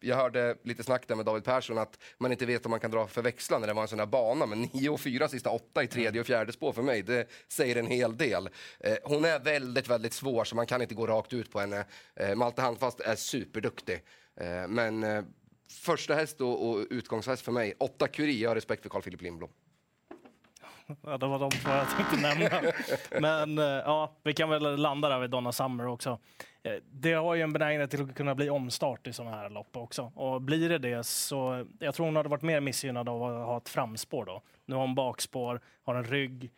jag 0.00 0.16
hörde 0.16 0.56
lite 0.62 0.82
snack 0.82 1.08
där 1.08 1.14
med 1.14 1.26
David 1.26 1.44
Persson 1.44 1.78
att 1.78 1.98
man 2.18 2.32
inte 2.32 2.46
vet 2.46 2.66
om 2.66 2.70
man 2.70 2.80
kan 2.80 2.90
dra 2.90 3.06
för 3.06 3.22
växlar 3.22 3.60
när 3.60 3.66
det 3.66 3.72
var 3.72 3.82
en 3.82 3.88
sån 3.88 3.98
här 3.98 4.06
bana. 4.06 4.46
Men 4.46 4.62
9 4.62 4.88
och 4.88 5.00
4 5.00 5.28
sista 5.28 5.50
åtta 5.50 5.82
i 5.82 5.86
tredje 5.86 6.20
och 6.20 6.26
fjärde 6.26 6.52
spår 6.52 6.72
för 6.72 6.82
mig, 6.82 7.02
det 7.02 7.28
säger 7.48 7.76
en 7.76 7.86
hel 7.86 8.16
del. 8.16 8.48
Eh, 8.80 8.96
hon 9.04 9.24
är 9.24 9.38
väldigt, 9.38 9.88
väldigt 9.88 10.12
svår 10.12 10.44
så 10.44 10.56
man 10.56 10.66
kan 10.66 10.82
inte 10.82 10.94
gå 10.94 11.06
rakt 11.06 11.32
ut 11.32 11.52
på 11.52 11.60
henne. 11.60 11.84
Eh, 12.16 12.34
Malte 12.34 12.62
Handfast 12.62 13.00
är 13.00 13.16
superduktig. 13.16 14.02
Eh, 14.36 14.68
men 14.68 15.04
eh, 15.04 15.24
första 15.68 16.14
häst 16.14 16.40
och, 16.40 16.68
och 16.68 16.86
utgångshäst 16.90 17.42
för 17.42 17.52
mig, 17.52 17.74
åtta 17.78 18.08
Curie, 18.08 18.42
jag 18.42 18.50
har 18.50 18.54
respekt 18.54 18.82
för 18.82 18.90
Carl 18.90 19.02
Philip 19.02 19.22
Lindblom. 19.22 19.50
Ja, 21.02 21.18
det 21.18 21.26
var 21.26 21.38
de 21.38 21.50
två 21.50 21.70
jag 21.70 21.90
tänkte 21.90 22.16
nämna. 22.16 22.72
Men 23.20 23.58
eh, 23.58 23.64
ja, 23.64 24.12
vi 24.22 24.34
kan 24.34 24.48
väl 24.50 24.76
landa 24.76 25.08
där 25.08 25.18
vid 25.18 25.30
Donna 25.30 25.52
Summer 25.52 25.86
också. 25.86 26.18
Eh, 26.62 26.74
det 26.92 27.12
har 27.12 27.34
ju 27.34 27.42
en 27.42 27.52
benägenhet 27.52 27.90
till 27.90 28.02
att 28.02 28.14
kunna 28.14 28.34
bli 28.34 28.50
omstart 28.50 29.06
i 29.06 29.12
sådana 29.12 29.36
här 29.36 29.50
lopp 29.50 29.76
också. 29.76 30.12
Och 30.14 30.42
blir 30.42 30.68
det 30.68 30.78
det 30.78 31.06
så, 31.06 31.66
jag 31.78 31.94
tror 31.94 32.06
hon 32.06 32.16
hade 32.16 32.28
varit 32.28 32.42
mer 32.42 32.60
missgynnad 32.60 33.08
av 33.08 33.22
att 33.22 33.46
ha 33.46 33.56
ett 33.56 33.68
framspår 33.68 34.24
då. 34.24 34.42
Nu 34.66 34.74
har 34.74 34.82
hon 34.82 34.94
bakspår, 34.94 35.60
har 35.82 35.94
en 35.94 36.04
rygg, 36.04 36.50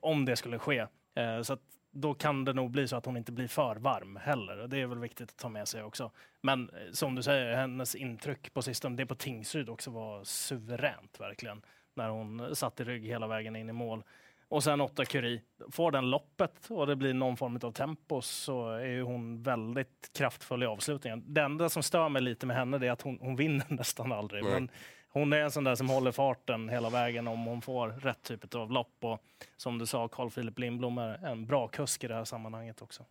om 0.00 0.24
det 0.24 0.36
skulle 0.36 0.58
ske. 0.58 0.86
Eh, 1.14 1.42
så 1.42 1.52
att 1.52 1.60
då 1.90 2.14
kan 2.14 2.44
det 2.44 2.52
nog 2.52 2.70
bli 2.70 2.88
så 2.88 2.96
att 2.96 3.06
hon 3.06 3.16
inte 3.16 3.32
blir 3.32 3.48
för 3.48 3.76
varm 3.76 4.16
heller. 4.16 4.56
Det 4.68 4.78
är 4.78 4.86
väl 4.86 4.98
viktigt 4.98 5.30
att 5.30 5.36
ta 5.36 5.48
med 5.48 5.68
sig 5.68 5.82
också. 5.82 6.10
Men 6.40 6.70
som 6.92 7.14
du 7.14 7.22
säger, 7.22 7.56
hennes 7.56 7.94
intryck 7.94 8.54
på 8.54 8.62
sistone, 8.62 8.96
det 8.96 9.06
på 9.06 9.14
Tingsryd 9.14 9.68
också 9.68 9.90
var 9.90 10.24
suveränt 10.24 11.20
verkligen. 11.20 11.62
När 11.96 12.08
hon 12.08 12.56
satt 12.56 12.80
i 12.80 12.84
rygg 12.84 13.04
hela 13.04 13.26
vägen 13.26 13.56
in 13.56 13.68
i 13.68 13.72
mål. 13.72 14.02
Och 14.48 14.64
sen 14.64 14.80
åtta 14.80 15.04
Curie. 15.04 15.40
Får 15.70 15.90
den 15.90 16.10
loppet 16.10 16.66
och 16.70 16.86
det 16.86 16.96
blir 16.96 17.14
någon 17.14 17.36
form 17.36 17.58
av 17.62 17.72
tempo 17.72 18.22
så 18.22 18.70
är 18.70 19.02
hon 19.02 19.42
väldigt 19.42 20.10
kraftfull 20.14 20.62
i 20.62 20.66
avslutningen. 20.66 21.24
Det 21.26 21.40
enda 21.40 21.68
som 21.68 21.82
stör 21.82 22.08
mig 22.08 22.22
lite 22.22 22.46
med 22.46 22.56
henne 22.56 22.86
är 22.86 22.90
att 22.90 23.02
hon, 23.02 23.18
hon 23.20 23.36
vinner 23.36 23.66
nästan 23.68 24.12
aldrig. 24.12 24.44
Men 24.44 24.70
hon 25.08 25.32
är 25.32 25.40
en 25.40 25.50
sån 25.50 25.64
där 25.64 25.74
som 25.74 25.88
håller 25.88 26.12
farten 26.12 26.68
hela 26.68 26.90
vägen 26.90 27.28
om 27.28 27.44
hon 27.44 27.62
får 27.62 27.88
rätt 27.88 28.22
typ 28.22 28.54
av 28.54 28.70
lopp. 28.70 28.96
Och 29.00 29.22
som 29.56 29.78
du 29.78 29.86
sa, 29.86 30.08
Carl 30.08 30.30
Philip 30.30 30.58
Lindblom 30.58 30.98
är 30.98 31.26
en 31.26 31.46
bra 31.46 31.68
kusk 31.68 32.04
i 32.04 32.08
det 32.08 32.14
här 32.14 32.24
sammanhanget 32.24 32.82
också. 32.82 33.04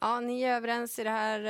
Ja, 0.00 0.20
ni 0.20 0.42
är 0.42 0.56
överens 0.56 0.98
i 0.98 1.04
det 1.04 1.10
här 1.10 1.40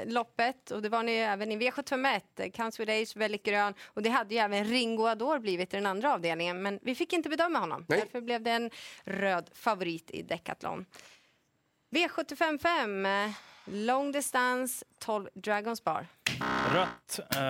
eh, 0.00 0.12
loppet 0.12 0.70
och 0.70 0.82
det 0.82 0.88
var 0.88 1.02
ni 1.02 1.12
även 1.12 1.52
i 1.52 1.56
V751. 1.58 2.20
eh, 2.36 2.50
Counts 2.50 2.80
with 2.80 2.92
Age, 2.92 3.16
väldigt 3.16 3.42
grön 3.42 3.74
och 3.86 4.02
det 4.02 4.10
hade 4.10 4.34
ju 4.34 4.40
även 4.40 4.64
Ringo 4.64 5.06
Ador 5.06 5.38
blivit 5.38 5.74
i 5.74 5.76
den 5.76 5.86
andra 5.86 6.14
avdelningen 6.14 6.62
men 6.62 6.78
vi 6.82 6.94
fick 6.94 7.12
inte 7.12 7.28
bedöma 7.28 7.58
honom. 7.58 7.86
Nej. 7.88 8.00
Därför 8.00 8.20
blev 8.20 8.42
det 8.42 8.50
en 8.50 8.70
röd 9.04 9.50
favorit 9.54 10.10
i 10.10 10.22
Decathlon. 10.22 10.86
V755, 11.90 13.26
eh, 13.26 13.30
lång 13.64 14.12
distans, 14.12 14.84
12 14.98 15.28
Dragons 15.34 15.84
bar. 15.84 16.06
Rött. 16.72 17.20
Eh, 17.36 17.42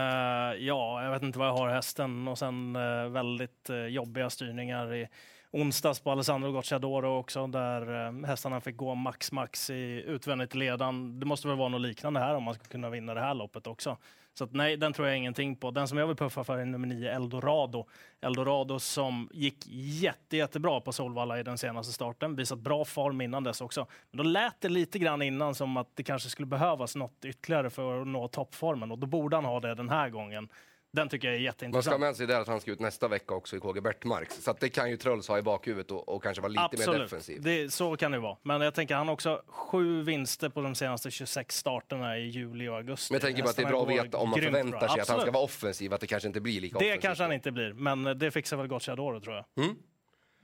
ja, 0.66 1.04
jag 1.04 1.10
vet 1.10 1.22
inte 1.22 1.38
vad 1.38 1.48
jag 1.48 1.56
har 1.56 1.68
hästen 1.68 2.28
och 2.28 2.38
sen 2.38 2.76
eh, 2.76 3.08
väldigt 3.08 3.70
eh, 3.70 3.86
jobbiga 3.86 4.30
styrningar 4.30 4.94
i 4.94 5.08
onsdags 5.54 6.00
på 6.00 6.10
Alessandro 6.10 6.52
Gocciadoro 6.52 7.18
också 7.18 7.46
där 7.46 8.06
eh, 8.06 8.26
hästarna 8.26 8.60
fick 8.60 8.76
gå 8.76 8.94
max 8.94 9.32
max 9.32 9.70
i 9.70 10.04
utvändigt 10.06 10.54
ledan. 10.54 11.20
Det 11.20 11.26
måste 11.26 11.48
väl 11.48 11.56
vara 11.56 11.68
något 11.68 11.80
liknande 11.80 12.20
här 12.20 12.34
om 12.34 12.42
man 12.42 12.54
ska 12.54 12.64
kunna 12.64 12.90
vinna 12.90 13.14
det 13.14 13.20
här 13.20 13.34
loppet 13.34 13.66
också. 13.66 13.96
Så 14.38 14.44
att, 14.44 14.52
nej, 14.52 14.76
den 14.76 14.92
tror 14.92 15.08
jag 15.08 15.16
ingenting 15.16 15.56
på. 15.56 15.70
Den 15.70 15.88
som 15.88 15.98
jag 15.98 16.06
vill 16.06 16.16
puffa 16.16 16.44
för 16.44 16.58
är 16.58 16.64
nummer 16.64 16.88
nio, 16.88 17.14
Eldorado. 17.14 17.86
Eldorado 18.20 18.78
som 18.78 19.28
gick 19.32 19.66
jätte, 19.66 20.36
jättebra 20.36 20.80
på 20.80 20.92
Solvalla 20.92 21.40
i 21.40 21.42
den 21.42 21.58
senaste 21.58 21.92
starten. 21.92 22.36
Visat 22.36 22.58
bra 22.58 22.84
form 22.84 23.20
innan 23.20 23.44
dess 23.44 23.60
också. 23.60 23.86
Men 24.10 24.18
då 24.18 24.22
lät 24.22 24.60
det 24.60 24.68
lite 24.68 24.98
grann 24.98 25.22
innan 25.22 25.54
som 25.54 25.76
att 25.76 25.88
det 25.94 26.02
kanske 26.02 26.28
skulle 26.28 26.46
behövas 26.46 26.96
något 26.96 27.24
ytterligare 27.24 27.70
för 27.70 28.00
att 28.00 28.06
nå 28.06 28.28
toppformen 28.28 28.92
och 28.92 28.98
då 28.98 29.06
borde 29.06 29.36
han 29.36 29.44
ha 29.44 29.60
det 29.60 29.74
den 29.74 29.90
här 29.90 30.08
gången. 30.08 30.48
Den 30.94 31.08
tycker 31.08 31.28
jag 31.28 31.36
är 31.36 31.40
Man 31.40 31.52
ska 31.52 31.64
ha 31.64 31.68
jätteintressant. 31.68 32.00
med 32.00 32.16
sig 32.16 32.26
där 32.26 32.40
att 32.40 32.48
han 32.48 32.60
ska 32.60 32.70
ut 32.70 32.80
nästa 32.80 33.08
vecka 33.08 33.34
också 33.34 33.56
i 33.56 33.60
KG 33.60 33.80
Bertmarks. 33.80 34.42
Så 34.44 34.50
att 34.50 34.60
det 34.60 34.68
kan 34.68 34.90
ju 34.90 34.96
Trulls 34.96 35.28
ha 35.28 35.38
i 35.38 35.42
bakhuvudet 35.42 35.90
och, 35.90 36.08
och 36.08 36.22
kanske 36.22 36.40
vara 36.42 36.48
lite 36.70 36.90
mer 36.90 36.98
defensiv. 36.98 37.42
Det, 37.42 37.72
så 37.72 37.96
kan 37.96 38.12
det 38.12 38.18
vara. 38.18 38.36
Men 38.42 38.60
jag 38.60 38.74
tänker 38.74 38.94
han 38.94 39.06
har 39.06 39.12
också 39.14 39.42
sju 39.46 40.02
vinster 40.02 40.48
på 40.48 40.60
de 40.60 40.74
senaste 40.74 41.10
26 41.10 41.56
starterna 41.56 42.18
i 42.18 42.28
juli 42.28 42.68
och 42.68 42.76
augusti. 42.76 43.12
Men 43.12 43.16
jag 43.20 43.22
tänker 43.22 43.42
bara 43.42 43.50
att 43.50 43.56
det 43.56 43.62
är 43.62 43.66
bra 43.66 43.82
att 43.82 43.88
veta 43.88 44.18
om 44.18 44.30
man 44.30 44.40
förväntar 44.40 44.78
sig 44.78 44.84
att 44.86 44.90
han 44.90 45.04
ska 45.04 45.12
Absolut. 45.14 45.34
vara 45.34 45.44
offensiv, 45.44 45.94
att 45.94 46.00
det 46.00 46.06
kanske 46.06 46.26
inte 46.26 46.40
blir 46.40 46.60
lika 46.60 46.78
Det 46.78 46.84
offensivt. 46.84 47.02
kanske 47.02 47.24
han 47.24 47.32
inte 47.32 47.50
blir, 47.52 47.72
men 47.72 48.02
det 48.18 48.30
fixar 48.30 48.56
väl 48.56 48.66
Gocciadoro 48.66 49.20
tror 49.20 49.34
jag. 49.36 49.64
Mm. 49.64 49.76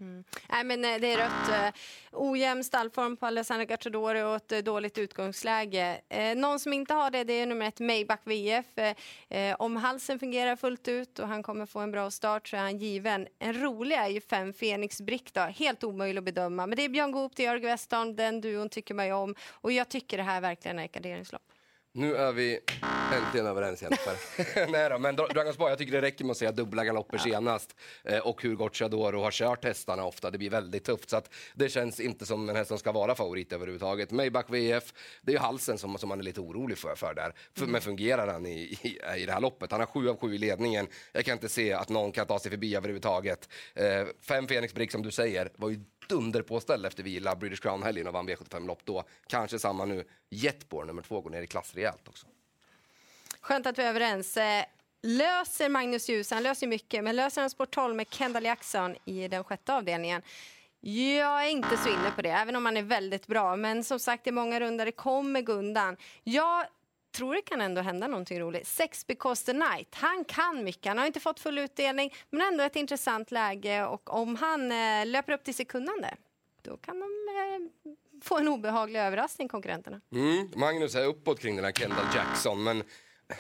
Mm. 0.01 0.25
Nej, 0.49 0.65
men 0.65 0.85
eh, 0.85 1.01
det 1.01 1.13
är 1.13 1.17
rött. 1.17 1.49
Eh, 1.49 1.81
Ojämn 2.13 2.65
stallform 2.65 3.17
på 3.17 3.27
Alessandro 3.27 3.67
Gattadori 3.67 4.23
och 4.23 4.37
ett 4.37 4.53
eh, 4.53 4.59
dåligt 4.59 4.99
utgångsläge. 4.99 6.01
Eh, 6.09 6.37
någon 6.37 6.61
som 6.61 6.73
inte 6.73 6.95
har 6.95 7.11
det, 7.11 7.25
det 7.25 7.33
är 7.33 7.47
nummer 7.47 7.67
ett 7.67 7.81
Maybach 7.81 8.21
VF. 8.25 8.79
Eh, 8.79 8.95
eh, 9.29 9.57
om 9.59 9.77
halsen 9.77 10.19
fungerar 10.19 10.57
fullt 10.57 10.89
ut 10.89 11.19
och 11.19 11.29
han 11.29 11.43
kommer 11.43 11.67
få 11.67 11.79
en 11.79 11.91
bra 11.91 12.11
start 12.11 12.49
så 12.49 12.57
är 12.57 12.61
han 12.61 12.79
given. 12.79 13.27
En 13.39 13.63
rolig 13.63 13.97
är 13.97 14.09
ju 14.09 14.21
fem 14.21 14.53
Fenix 14.53 15.01
Brick 15.01 15.35
då. 15.35 15.41
Helt 15.41 15.85
omöjlig 15.85 16.19
att 16.19 16.25
bedöma. 16.25 16.67
Men 16.67 16.77
det 16.77 16.83
är 16.83 16.89
Björn 16.89 17.13
Goop, 17.13 17.33
det 17.37 17.43
är 17.43 17.47
Jörg 17.47 17.61
Westholm, 17.61 18.17
den 18.17 18.41
duon 18.41 18.69
tycker 18.69 18.95
man 18.95 19.07
ju 19.07 19.13
om. 19.13 19.35
Och 19.51 19.73
jag 19.73 19.89
tycker 19.89 20.17
det 20.17 20.23
här 20.23 20.41
verkligen 20.41 20.79
är 20.79 20.85
ett 20.85 20.93
garderingslopp. 20.93 21.43
Nu 21.93 22.17
är 22.17 22.33
vi 22.33 22.59
äntligen 23.15 23.47
överens 23.47 23.83
Jesper. 23.83 24.15
Nej 24.73 24.91
då, 24.91 24.99
men 24.99 25.17
Dra- 25.17 25.33
Dragons 25.35 25.59
Bar, 25.59 25.69
jag 25.69 25.79
tycker 25.79 25.93
det 25.93 26.01
räcker 26.01 26.25
med 26.25 26.31
att 26.31 26.37
säga 26.37 26.53
dubbla 26.53 26.85
galopper 26.85 27.19
senast 27.19 27.77
eh, 28.05 28.19
och 28.19 28.43
hur 28.43 28.55
Gocciadoro 28.57 29.21
har 29.23 29.31
kört 29.31 29.65
hästarna 29.65 30.05
ofta. 30.05 30.31
Det 30.31 30.39
blir 30.39 30.51
väldigt 30.51 30.85
tufft 30.85 31.11
så 31.11 31.17
att 31.17 31.31
det 31.55 31.69
känns 31.69 32.01
inte 32.01 32.27
som 32.27 32.49
en 32.49 32.57
häst 32.57 32.69
som 32.69 32.79
ska 32.79 32.93
vara 32.93 33.15
favorit 33.15 33.53
överhuvudtaget. 33.53 34.11
Maybach 34.11 34.45
VF, 34.49 34.93
det 35.23 35.31
är 35.33 35.35
ju 35.35 35.39
halsen 35.41 35.79
som, 35.79 35.99
som 35.99 36.09
man 36.09 36.19
är 36.19 36.23
lite 36.25 36.41
orolig 36.41 36.79
för, 36.79 36.95
för 36.95 37.15
där. 37.15 37.35
För, 37.57 37.67
Men 37.67 37.81
fungerar 37.81 38.27
han 38.33 38.47
i, 38.47 38.79
i, 38.83 38.99
i 39.23 39.27
det 39.27 39.33
här 39.33 39.41
loppet? 39.41 39.71
Han 39.71 39.81
har 39.81 39.87
sju 39.87 40.09
av 40.09 40.17
sju 40.21 40.35
i 40.35 40.39
ledningen. 40.39 40.87
Jag 41.13 41.25
kan 41.25 41.33
inte 41.33 41.49
se 41.49 41.73
att 41.73 41.89
någon 41.89 42.13
kan 42.13 42.27
ta 42.27 42.39
sig 42.39 42.51
förbi 42.51 42.77
överhuvudtaget. 42.77 43.49
Eh, 43.75 44.07
fem 44.21 44.49
Fenix 44.49 44.75
Brick 44.75 44.93
som 44.93 45.03
du 45.03 45.11
säger 45.11 45.51
var 45.57 45.71
ju 45.71 45.81
dunderpåställ 46.11 46.85
efter 46.85 47.03
vila 47.03 47.37
British 47.37 47.63
Crown-helgen 47.63 48.07
och 48.07 48.13
vann 48.13 48.29
V75-lopp 48.29 48.81
då. 48.85 49.05
Kanske 49.27 49.59
samma 49.59 49.85
nu. 49.85 50.05
Jetborn 50.31 50.87
nummer 50.87 51.03
två 51.03 51.21
går 51.21 51.31
ner 51.31 51.43
i 51.43 51.47
klass 51.47 51.75
rejält 51.75 52.09
också. 52.09 52.27
Skönt 53.41 53.67
att 53.67 53.79
vi 53.79 53.83
är 53.83 53.89
överens. 53.89 54.37
Eh, 54.37 54.65
löser 55.03 55.69
Magnus 55.69 56.09
Djus, 56.09 56.31
han 56.31 56.43
löser 56.43 56.67
mycket, 56.67 57.05
men 57.05 57.17
löser 57.17 57.41
han 57.41 57.51
sport 57.51 57.71
12 57.71 57.97
med 57.97 58.07
Kendall 58.11 58.45
Jackson 58.45 58.97
i 59.05 59.29
den 59.29 59.45
sjätte 59.45 59.75
avdelningen? 59.75 60.23
Jag 60.81 61.45
är 61.45 61.51
inte 61.51 61.77
så 61.77 61.89
inne 61.89 62.11
på 62.17 62.23
det, 62.23 62.31
även 62.31 62.57
om 62.57 62.65
han 62.65 62.77
är 62.77 62.83
väldigt 62.83 63.27
bra. 63.27 63.57
Men 63.57 63.85
som 63.85 63.99
sagt, 63.99 64.25
det 64.25 64.31
är 64.31 64.33
många 64.33 64.61
runder 64.61 64.85
det 64.85 64.93
kommer 64.93 65.41
gå 65.41 65.53
undan. 65.53 65.97
Jag 66.25 66.67
tror 67.13 67.35
det 67.35 67.43
kan 67.43 67.61
ändå 67.61 67.81
hända 67.81 68.07
någonting 68.07 68.41
roligt. 68.41 68.67
Sex 68.67 69.07
because 69.07 69.47
the 69.47 69.53
night. 69.53 69.95
Han 69.95 70.25
kan 70.25 70.65
mycket. 70.65 70.87
Han 70.87 70.99
har 70.99 71.07
inte 71.07 71.21
fått 71.21 71.41
full 71.41 71.59
utdelning, 71.59 72.15
men 72.31 72.41
ändå 72.41 72.65
ett 72.65 72.77
intressant 72.77 73.31
läge. 73.31 73.85
Och 73.85 74.15
om 74.15 74.37
han 74.37 74.73
eh, 74.73 75.07
löper 75.07 75.33
upp 75.33 75.45
till 75.45 75.55
sitt 75.55 75.69
kunnande, 75.69 76.17
då 76.63 76.77
kan 76.77 77.01
de 77.01 77.07
eh, 77.07 77.93
få 78.23 78.39
en 78.39 78.49
obehaglig 78.49 79.01
överraskning, 79.01 79.49
konkurrenterna. 79.49 80.01
Mm. 80.13 80.51
Magnus 80.57 80.95
är 80.95 81.05
uppåt 81.05 81.41
kring 81.41 81.57
den 81.57 81.65
här 81.65 81.73
Kendall 81.73 82.07
Jackson, 82.15 82.63
men 82.63 82.83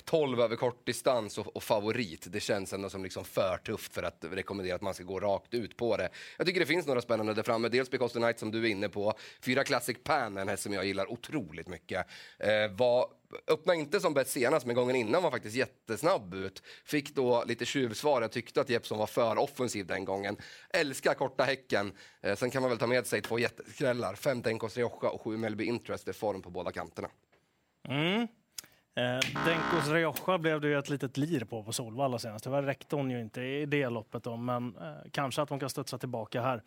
12 0.05 0.41
över 0.41 0.57
kortdistans 0.57 1.39
och, 1.39 1.57
och 1.57 1.63
favorit, 1.63 2.27
det 2.29 2.41
känns 2.41 2.73
ändå 2.73 2.91
som 2.91 3.03
liksom 3.03 3.25
för 3.25 3.59
tufft 3.65 3.95
för 3.95 4.03
att 4.03 4.25
rekommendera 4.31 4.75
att 4.75 4.83
man 4.83 4.95
ska 4.95 5.05
gå 5.05 5.21
rakt 5.21 5.55
ut 5.55 5.77
på 5.77 5.97
det. 5.97 6.09
Jag 6.37 6.47
tycker 6.47 6.61
det 6.61 6.67
finns 6.67 6.87
några 6.87 7.01
spännande 7.01 7.35
där 7.35 7.43
framme, 7.43 7.69
dels 7.69 7.91
Because 7.91 8.15
the 8.15 8.21
Night 8.21 8.39
som 8.39 8.51
du 8.51 8.59
är 8.59 8.71
inne 8.71 8.89
på, 8.89 9.15
fyra 9.41 9.65
Classic 9.65 9.97
Pan, 10.05 10.37
en 10.37 10.49
häst 10.49 10.63
som 10.63 10.73
jag 10.73 10.85
gillar 10.85 11.13
otroligt 11.13 11.69
mycket. 11.69 12.07
Eh, 12.39 12.71
var, 12.73 13.07
öppna 13.47 13.75
inte 13.75 14.01
som 14.01 14.15
bäst 14.15 14.31
senast, 14.31 14.67
men 14.67 14.75
gången 14.75 14.97
innan 14.97 15.23
var 15.23 15.31
faktiskt 15.31 15.57
jättesnabb 15.57 16.35
ut. 16.35 16.63
Fick 16.85 17.15
då 17.15 17.45
lite 17.47 17.65
tjuvsvar, 17.65 18.23
jag 18.23 18.33
tyckte 18.33 18.61
att 18.61 18.71
Jeppsson 18.71 18.99
var 18.99 19.07
för 19.07 19.39
offensiv 19.39 19.87
den 19.87 20.05
gången. 20.05 20.37
Älskar 20.71 21.15
korta 21.15 21.45
häcken, 21.45 21.93
eh, 22.21 22.37
sen 22.37 22.51
kan 22.51 22.63
man 22.63 22.71
väl 22.71 22.79
ta 22.79 22.87
med 22.87 23.07
sig 23.07 23.23
två 23.23 23.39
jätteskrällar, 23.39 24.15
fem 24.15 24.43
Tenkos 24.43 24.77
Rioja 24.77 25.11
och 25.11 25.23
sju 25.23 25.37
Melby 25.37 25.65
Interest, 25.65 26.05
det 26.05 26.11
är 26.11 26.13
form 26.13 26.43
på 26.43 26.51
båda 26.51 26.73
kanterna. 26.73 27.09
Mm. 27.89 28.29
Eh, 28.95 29.45
Denkos 29.47 29.89
Rioja 29.89 30.39
blev 30.39 30.61
det 30.61 30.69
ju 30.69 30.79
ett 30.79 30.89
litet 30.89 31.17
lir 31.17 31.45
på 31.45 31.63
på 31.63 31.73
Solvalla 31.73 32.19
senast. 32.19 32.45
Tyvärr 32.45 32.63
räckte 32.63 32.97
hon 32.97 33.11
ju 33.11 33.21
inte 33.21 33.43
i 33.43 33.67
det 33.67 33.89
loppet 33.89 34.25
då, 34.25 34.37
men 34.37 34.77
eh, 34.77 35.11
kanske 35.11 35.43
att 35.43 35.51
hon 35.51 35.61
kan 35.61 35.71
studsa 35.71 35.99
tillbaka 35.99 36.43
här. 36.43 36.63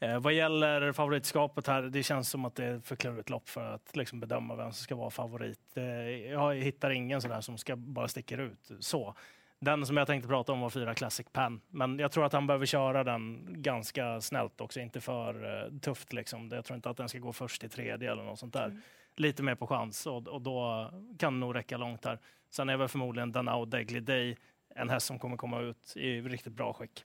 Eh, 0.00 0.18
vad 0.18 0.32
gäller 0.32 0.92
favoritskapet 0.92 1.66
här, 1.66 1.82
det 1.82 2.02
känns 2.02 2.30
som 2.30 2.44
att 2.44 2.54
det 2.54 2.64
är 2.64 2.76
ett 2.76 2.86
för 2.86 2.96
klurigt 2.96 3.30
lopp 3.30 3.48
för 3.48 3.74
att 3.74 3.96
liksom, 3.96 4.20
bedöma 4.20 4.56
vem 4.56 4.72
som 4.72 4.84
ska 4.84 4.94
vara 4.94 5.10
favorit. 5.10 5.76
Eh, 5.76 5.84
jag 6.30 6.54
hittar 6.54 6.90
ingen 6.90 7.20
sådär 7.20 7.40
som 7.40 7.58
ska 7.58 7.76
bara 7.76 8.08
sticker 8.08 8.38
ut 8.38 8.70
så. 8.80 9.14
Den 9.60 9.86
som 9.86 9.96
jag 9.96 10.06
tänkte 10.06 10.28
prata 10.28 10.52
om 10.52 10.60
var 10.60 10.70
fyra 10.70 10.94
Classic 10.94 11.26
Pan, 11.32 11.60
men 11.68 11.98
jag 11.98 12.12
tror 12.12 12.24
att 12.24 12.32
han 12.32 12.46
behöver 12.46 12.66
köra 12.66 13.04
den 13.04 13.46
ganska 13.48 14.20
snällt 14.20 14.60
också, 14.60 14.80
inte 14.80 15.00
för 15.00 15.64
eh, 15.64 15.78
tufft 15.78 16.12
liksom. 16.12 16.48
Jag 16.52 16.64
tror 16.64 16.76
inte 16.76 16.90
att 16.90 16.96
den 16.96 17.08
ska 17.08 17.18
gå 17.18 17.32
först 17.32 17.64
i 17.64 17.68
tredje 17.68 18.12
eller 18.12 18.22
något 18.22 18.38
sånt 18.38 18.52
där. 18.52 18.66
Mm. 18.66 18.82
Lite 19.20 19.42
mer 19.42 19.54
på 19.54 19.66
chans 19.66 20.06
och, 20.06 20.28
och 20.28 20.42
då 20.42 20.90
kan 21.18 21.32
det 21.32 21.46
nog 21.46 21.54
räcka 21.54 21.76
långt 21.76 22.04
här. 22.04 22.18
Sen 22.50 22.68
är 22.68 22.76
väl 22.76 22.88
förmodligen 22.88 23.32
Danao 23.32 23.64
Degly 23.64 24.00
Day 24.00 24.36
en 24.74 24.90
häst 24.90 25.06
som 25.06 25.18
kommer 25.18 25.36
komma 25.36 25.60
ut 25.60 25.96
i 25.96 26.20
riktigt 26.20 26.52
bra 26.52 26.72
skick. 26.72 27.04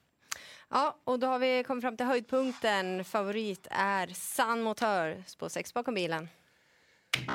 Ja, 0.68 0.96
och 1.04 1.18
då 1.18 1.26
har 1.26 1.38
vi 1.38 1.64
kommit 1.64 1.84
fram 1.84 1.96
till 1.96 2.06
höjdpunkten. 2.06 3.04
Favorit 3.04 3.66
är 3.70 4.06
San 4.06 4.62
Motör, 4.62 5.22
spår 5.26 5.48
6 5.48 5.74
bakom 5.74 5.94
bilen. 5.94 6.28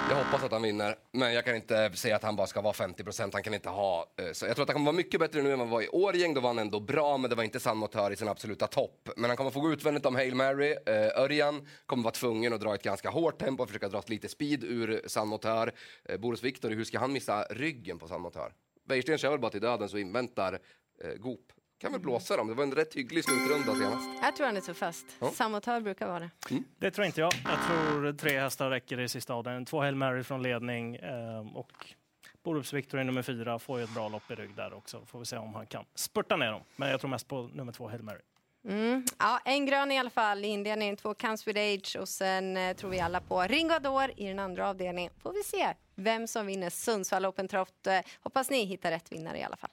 Jag 0.09 0.15
hoppas 0.15 0.43
att 0.43 0.51
han 0.51 0.61
vinner, 0.61 0.95
men 1.11 1.33
jag 1.33 1.45
kan 1.45 1.55
inte 1.55 1.91
säga 1.93 2.15
att 2.15 2.23
han 2.23 2.35
bara 2.35 2.47
ska 2.47 2.61
vara 2.61 2.73
50 2.73 3.03
procent. 3.03 3.33
Han 3.33 3.43
kan 3.43 3.53
inte 3.53 3.69
ha... 3.69 4.05
Eh, 4.17 4.31
så 4.31 4.45
jag 4.45 4.55
tror 4.55 4.63
att 4.63 4.69
han 4.69 4.73
kommer 4.73 4.85
vara 4.85 4.95
mycket 4.95 5.19
bättre 5.19 5.41
nu 5.41 5.51
än 5.51 5.59
vad 5.59 5.67
han 5.67 5.73
var 5.73 5.81
i 5.81 5.87
Årgäng. 5.87 6.33
Då 6.33 6.41
var 6.41 6.49
han 6.49 6.59
ändå 6.59 6.79
bra, 6.79 7.17
men 7.17 7.29
det 7.29 7.35
var 7.35 7.43
inte 7.43 7.59
San 7.59 7.77
Motör 7.77 8.11
i 8.11 8.15
sin 8.15 8.27
absoluta 8.27 8.67
topp. 8.67 9.09
Men 9.15 9.29
han 9.29 9.37
kommer 9.37 9.51
få 9.51 9.59
gå 9.59 9.73
utvändigt 9.73 10.05
om 10.05 10.15
Hail 10.15 10.35
Mary. 10.35 10.75
Eh, 10.85 11.21
Örjan 11.21 11.67
kommer 11.85 12.03
vara 12.03 12.13
tvungen 12.13 12.53
att 12.53 12.61
dra 12.61 12.75
ett 12.75 12.83
ganska 12.83 13.09
hårt 13.09 13.39
tempo 13.39 13.63
och 13.63 13.69
försöka 13.69 13.89
dra 13.89 14.03
lite 14.07 14.29
speed 14.29 14.63
ur 14.63 15.01
San 15.07 15.27
Motör. 15.27 15.73
Eh, 16.05 16.17
Boris 16.17 16.43
Victor, 16.43 16.69
hur 16.69 16.83
ska 16.83 16.99
han 16.99 17.13
missa 17.13 17.43
ryggen 17.43 17.99
på 17.99 18.07
San 18.07 18.21
Motör? 18.21 18.53
Wäjersten 18.87 19.17
kör 19.17 19.29
väl 19.31 19.39
bara 19.39 19.51
till 19.51 19.61
döden 19.61 19.89
så 19.89 19.97
inväntar 19.97 20.59
eh, 21.03 21.13
Goop 21.13 21.51
kan 21.81 21.91
väl 21.91 22.01
blåsa 22.01 22.37
dem. 22.37 22.47
Det 22.47 22.53
var 22.53 22.63
en 22.63 22.71
rätt 22.71 22.93
hygglig 22.93 23.23
slutrunda 23.23 23.75
senast. 23.75 24.09
Jag 24.21 24.35
tror 24.35 24.45
han 24.45 24.57
är 24.57 24.61
tuffast. 24.61 25.05
Ja. 25.19 25.31
Samotör 25.31 25.81
brukar 25.81 26.07
vara 26.07 26.19
det. 26.19 26.29
Det 26.79 26.91
tror 26.91 27.05
inte 27.07 27.21
jag. 27.21 27.33
Jag 27.43 27.59
tror 27.67 28.13
tre 28.13 28.39
hästar 28.39 28.69
räcker 28.69 28.99
i 28.99 29.09
sista 29.09 29.33
avdelningen. 29.33 29.65
Två 29.65 29.81
Hail 29.81 29.95
Mary 29.95 30.23
från 30.23 30.43
ledning 30.43 30.95
eh, 30.95 31.57
och 31.57 31.71
Borups 32.43 32.73
Victory 32.73 33.03
nummer 33.03 33.21
fyra 33.21 33.59
får 33.59 33.77
ju 33.77 33.83
ett 33.83 33.93
bra 33.93 34.09
lopp 34.09 34.31
i 34.31 34.35
rygg 34.35 34.55
där 34.55 34.73
också. 34.73 35.05
Får 35.05 35.19
vi 35.19 35.25
se 35.25 35.37
om 35.37 35.53
han 35.55 35.65
kan 35.65 35.85
spurta 35.95 36.35
ner 36.35 36.51
dem. 36.51 36.61
Men 36.75 36.89
jag 36.89 36.99
tror 36.99 37.09
mest 37.09 37.27
på 37.27 37.49
nummer 37.53 37.71
två 37.71 37.89
Hail 37.89 38.03
Mary. 38.03 38.21
Mm. 38.67 39.05
Ja, 39.19 39.39
en 39.45 39.65
grön 39.65 39.91
i 39.91 39.99
alla 39.99 40.09
fall 40.09 40.45
i 40.45 40.47
inledningen, 40.47 40.97
två 40.97 41.13
Counts 41.13 41.47
with 41.47 41.59
Age 41.59 41.97
och 41.99 42.09
sen 42.09 42.57
eh, 42.57 42.75
tror 42.75 42.89
vi 42.89 42.99
alla 42.99 43.21
på 43.21 43.41
Ringo 43.41 43.73
Ador 43.73 44.11
i 44.17 44.27
den 44.27 44.39
andra 44.39 44.69
avdelningen. 44.69 45.11
Får 45.21 45.33
vi 45.33 45.43
se 45.43 45.73
vem 45.95 46.27
som 46.27 46.45
vinner 46.45 46.69
Sundsvall 46.69 47.25
Open 47.25 47.47
Trot. 47.47 47.87
Eh, 47.87 47.99
hoppas 48.19 48.49
ni 48.49 48.65
hittar 48.65 48.91
rätt 48.91 49.11
vinnare 49.11 49.37
i 49.37 49.43
alla 49.43 49.57
fall. 49.57 49.69